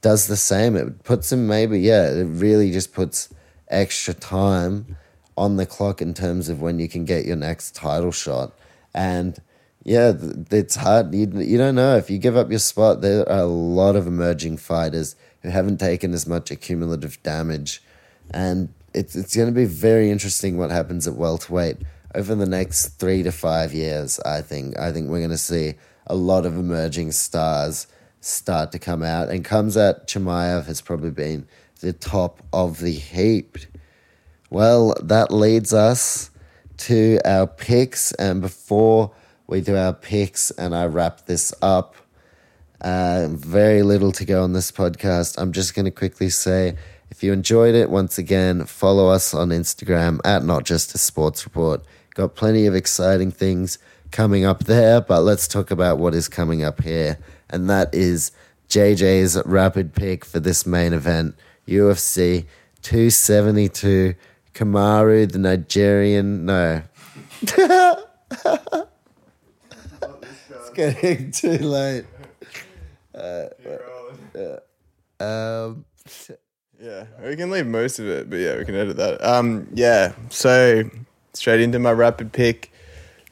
[0.00, 0.76] does the same.
[0.76, 2.10] It puts him maybe yeah.
[2.10, 3.28] It really just puts
[3.68, 4.96] extra time
[5.36, 8.52] on the clock in terms of when you can get your next title shot.
[8.94, 9.40] And
[9.84, 10.12] yeah,
[10.50, 11.14] it's hard.
[11.14, 13.00] You, you don't know if you give up your spot.
[13.00, 17.82] There are a lot of emerging fighters who haven't taken as much accumulative damage
[18.30, 21.78] and it's it's going to be very interesting what happens at welterweight
[22.14, 24.20] over the next three to five years.
[24.20, 25.74] I think I think we're going to see
[26.06, 27.86] a lot of emerging stars
[28.20, 31.46] start to come out, and Khamzat Chimaev has probably been
[31.80, 33.58] the top of the heap.
[34.48, 36.30] Well, that leads us
[36.76, 39.12] to our picks, and before
[39.46, 41.96] we do our picks and I wrap this up,
[42.80, 45.36] uh, very little to go on this podcast.
[45.38, 46.76] I'm just going to quickly say
[47.10, 51.44] if you enjoyed it, once again, follow us on Instagram at Not Just a Sports
[51.44, 51.82] Report.
[52.14, 53.78] Got plenty of exciting things
[54.10, 57.18] coming up there, but let's talk about what is coming up here.
[57.50, 58.32] And that is
[58.68, 61.36] JJ's rapid pick for this main event
[61.68, 62.46] UFC
[62.82, 64.14] 272.
[64.54, 66.46] Kamaru, the Nigerian.
[66.46, 66.82] No.
[70.74, 72.04] getting too late.
[73.14, 73.46] Uh,
[74.34, 75.84] uh, um,
[76.80, 79.24] yeah, we can leave most of it, but yeah, we can edit that.
[79.24, 80.90] Um, yeah, so
[81.32, 82.72] straight into my rapid pick.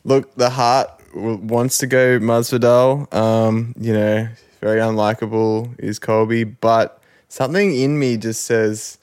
[0.05, 3.13] Look, the heart wants to go Masvidal.
[3.13, 4.29] Um, you know,
[4.61, 8.99] very unlikable is Colby, but something in me just says,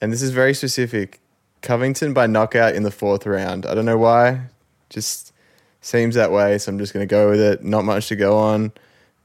[0.00, 1.20] and this is very specific,
[1.62, 3.66] Covington by knockout in the fourth round.
[3.66, 4.42] I don't know why,
[4.88, 5.29] just
[5.80, 7.64] seems that way, so I'm just going to go with it.
[7.64, 8.72] Not much to go on,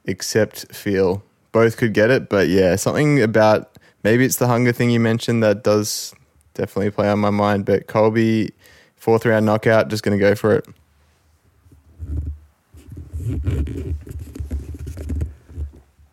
[0.04, 1.22] except feel.
[1.52, 5.42] Both could get it, but yeah, something about maybe it's the hunger thing you mentioned
[5.42, 6.14] that does
[6.54, 7.64] definitely play on my mind.
[7.64, 8.52] But Colby,
[8.96, 10.66] fourth round knockout, just going to go for it.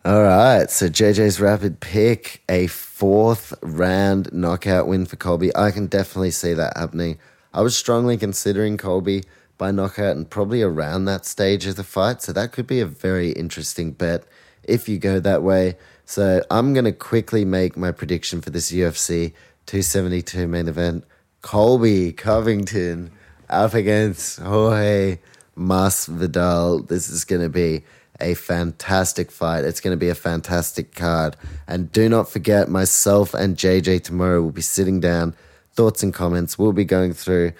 [0.05, 5.55] All right, so JJ's rapid pick, a fourth round knockout win for Colby.
[5.55, 7.19] I can definitely see that happening.
[7.53, 9.23] I was strongly considering Colby
[9.57, 12.85] by knockout and probably around that stage of the fight, so that could be a
[12.85, 14.23] very interesting bet
[14.63, 15.77] if you go that way.
[16.05, 19.33] So I'm going to quickly make my prediction for this UFC
[19.65, 21.05] 272 main event.
[21.41, 23.11] Colby Covington
[23.49, 25.19] up against Jorge
[25.57, 26.87] Masvidal.
[26.87, 27.83] This is going to be
[28.19, 29.65] a fantastic fight.
[29.65, 31.35] It's going to be a fantastic card.
[31.67, 35.35] And do not forget, myself and JJ tomorrow will be sitting down,
[35.73, 36.57] thoughts and comments.
[36.57, 37.53] We'll be going through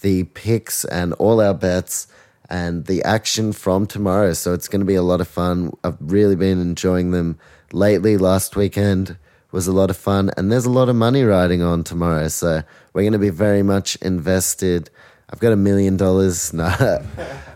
[0.00, 2.06] the picks and all our bets
[2.48, 4.32] and the action from tomorrow.
[4.32, 5.72] So it's going to be a lot of fun.
[5.84, 7.38] I've really been enjoying them
[7.72, 8.16] lately.
[8.16, 9.16] Last weekend
[9.52, 12.28] was a lot of fun, and there's a lot of money riding on tomorrow.
[12.28, 14.90] So we're going to be very much invested.
[15.28, 16.52] I've got a million dollars.
[16.60, 17.02] Nah,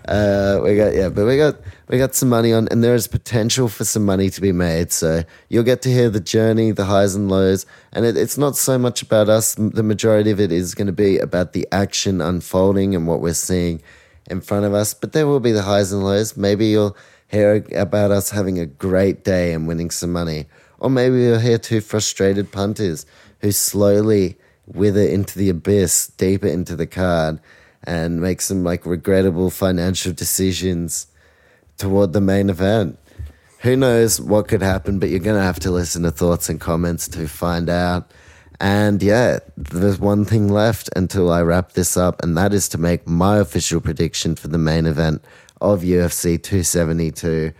[0.06, 1.56] uh, we got yeah, but we got
[1.88, 4.92] we got some money on, and there is potential for some money to be made.
[4.92, 8.56] So you'll get to hear the journey, the highs and lows, and it, it's not
[8.56, 9.54] so much about us.
[9.54, 13.34] The majority of it is going to be about the action unfolding and what we're
[13.34, 13.82] seeing
[14.30, 14.92] in front of us.
[14.92, 16.36] But there will be the highs and lows.
[16.36, 16.96] Maybe you'll
[17.28, 20.46] hear about us having a great day and winning some money.
[20.78, 23.06] Or maybe you'll hear two frustrated punters
[23.40, 24.36] who slowly
[24.66, 27.40] wither into the abyss, deeper into the card,
[27.84, 31.06] and make some like regrettable financial decisions
[31.78, 32.98] toward the main event.
[33.60, 36.60] Who knows what could happen, but you're going to have to listen to thoughts and
[36.60, 38.10] comments to find out.
[38.60, 42.78] And yeah, there's one thing left until I wrap this up, and that is to
[42.78, 45.24] make my official prediction for the main event
[45.60, 47.52] of UFC 272.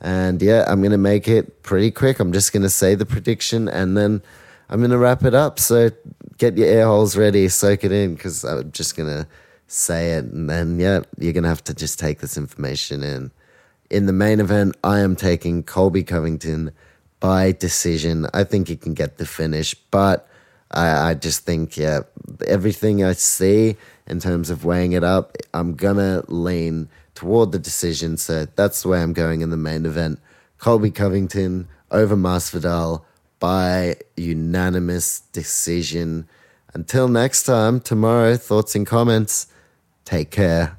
[0.00, 2.20] And yeah, I'm going to make it pretty quick.
[2.20, 4.22] I'm just going to say the prediction and then
[4.70, 5.58] I'm going to wrap it up.
[5.58, 5.90] So
[6.38, 9.26] get your air holes ready, soak it in, because I'm just going to
[9.70, 10.24] say it.
[10.24, 13.30] And then, yeah, you're going to have to just take this information in.
[13.88, 16.72] In the main event, I am taking Colby Covington
[17.20, 18.26] by decision.
[18.34, 20.28] I think he can get the finish, but
[20.70, 22.00] I, I just think, yeah,
[22.46, 23.76] everything I see
[24.06, 28.16] in terms of weighing it up, I'm going to lean toward the decision.
[28.16, 30.20] So that's the way I'm going in the main event.
[30.58, 33.04] Colby Covington over Masvidal
[33.38, 36.28] by unanimous decision.
[36.74, 39.46] Until next time, tomorrow, thoughts and comments.
[40.04, 40.76] Take care.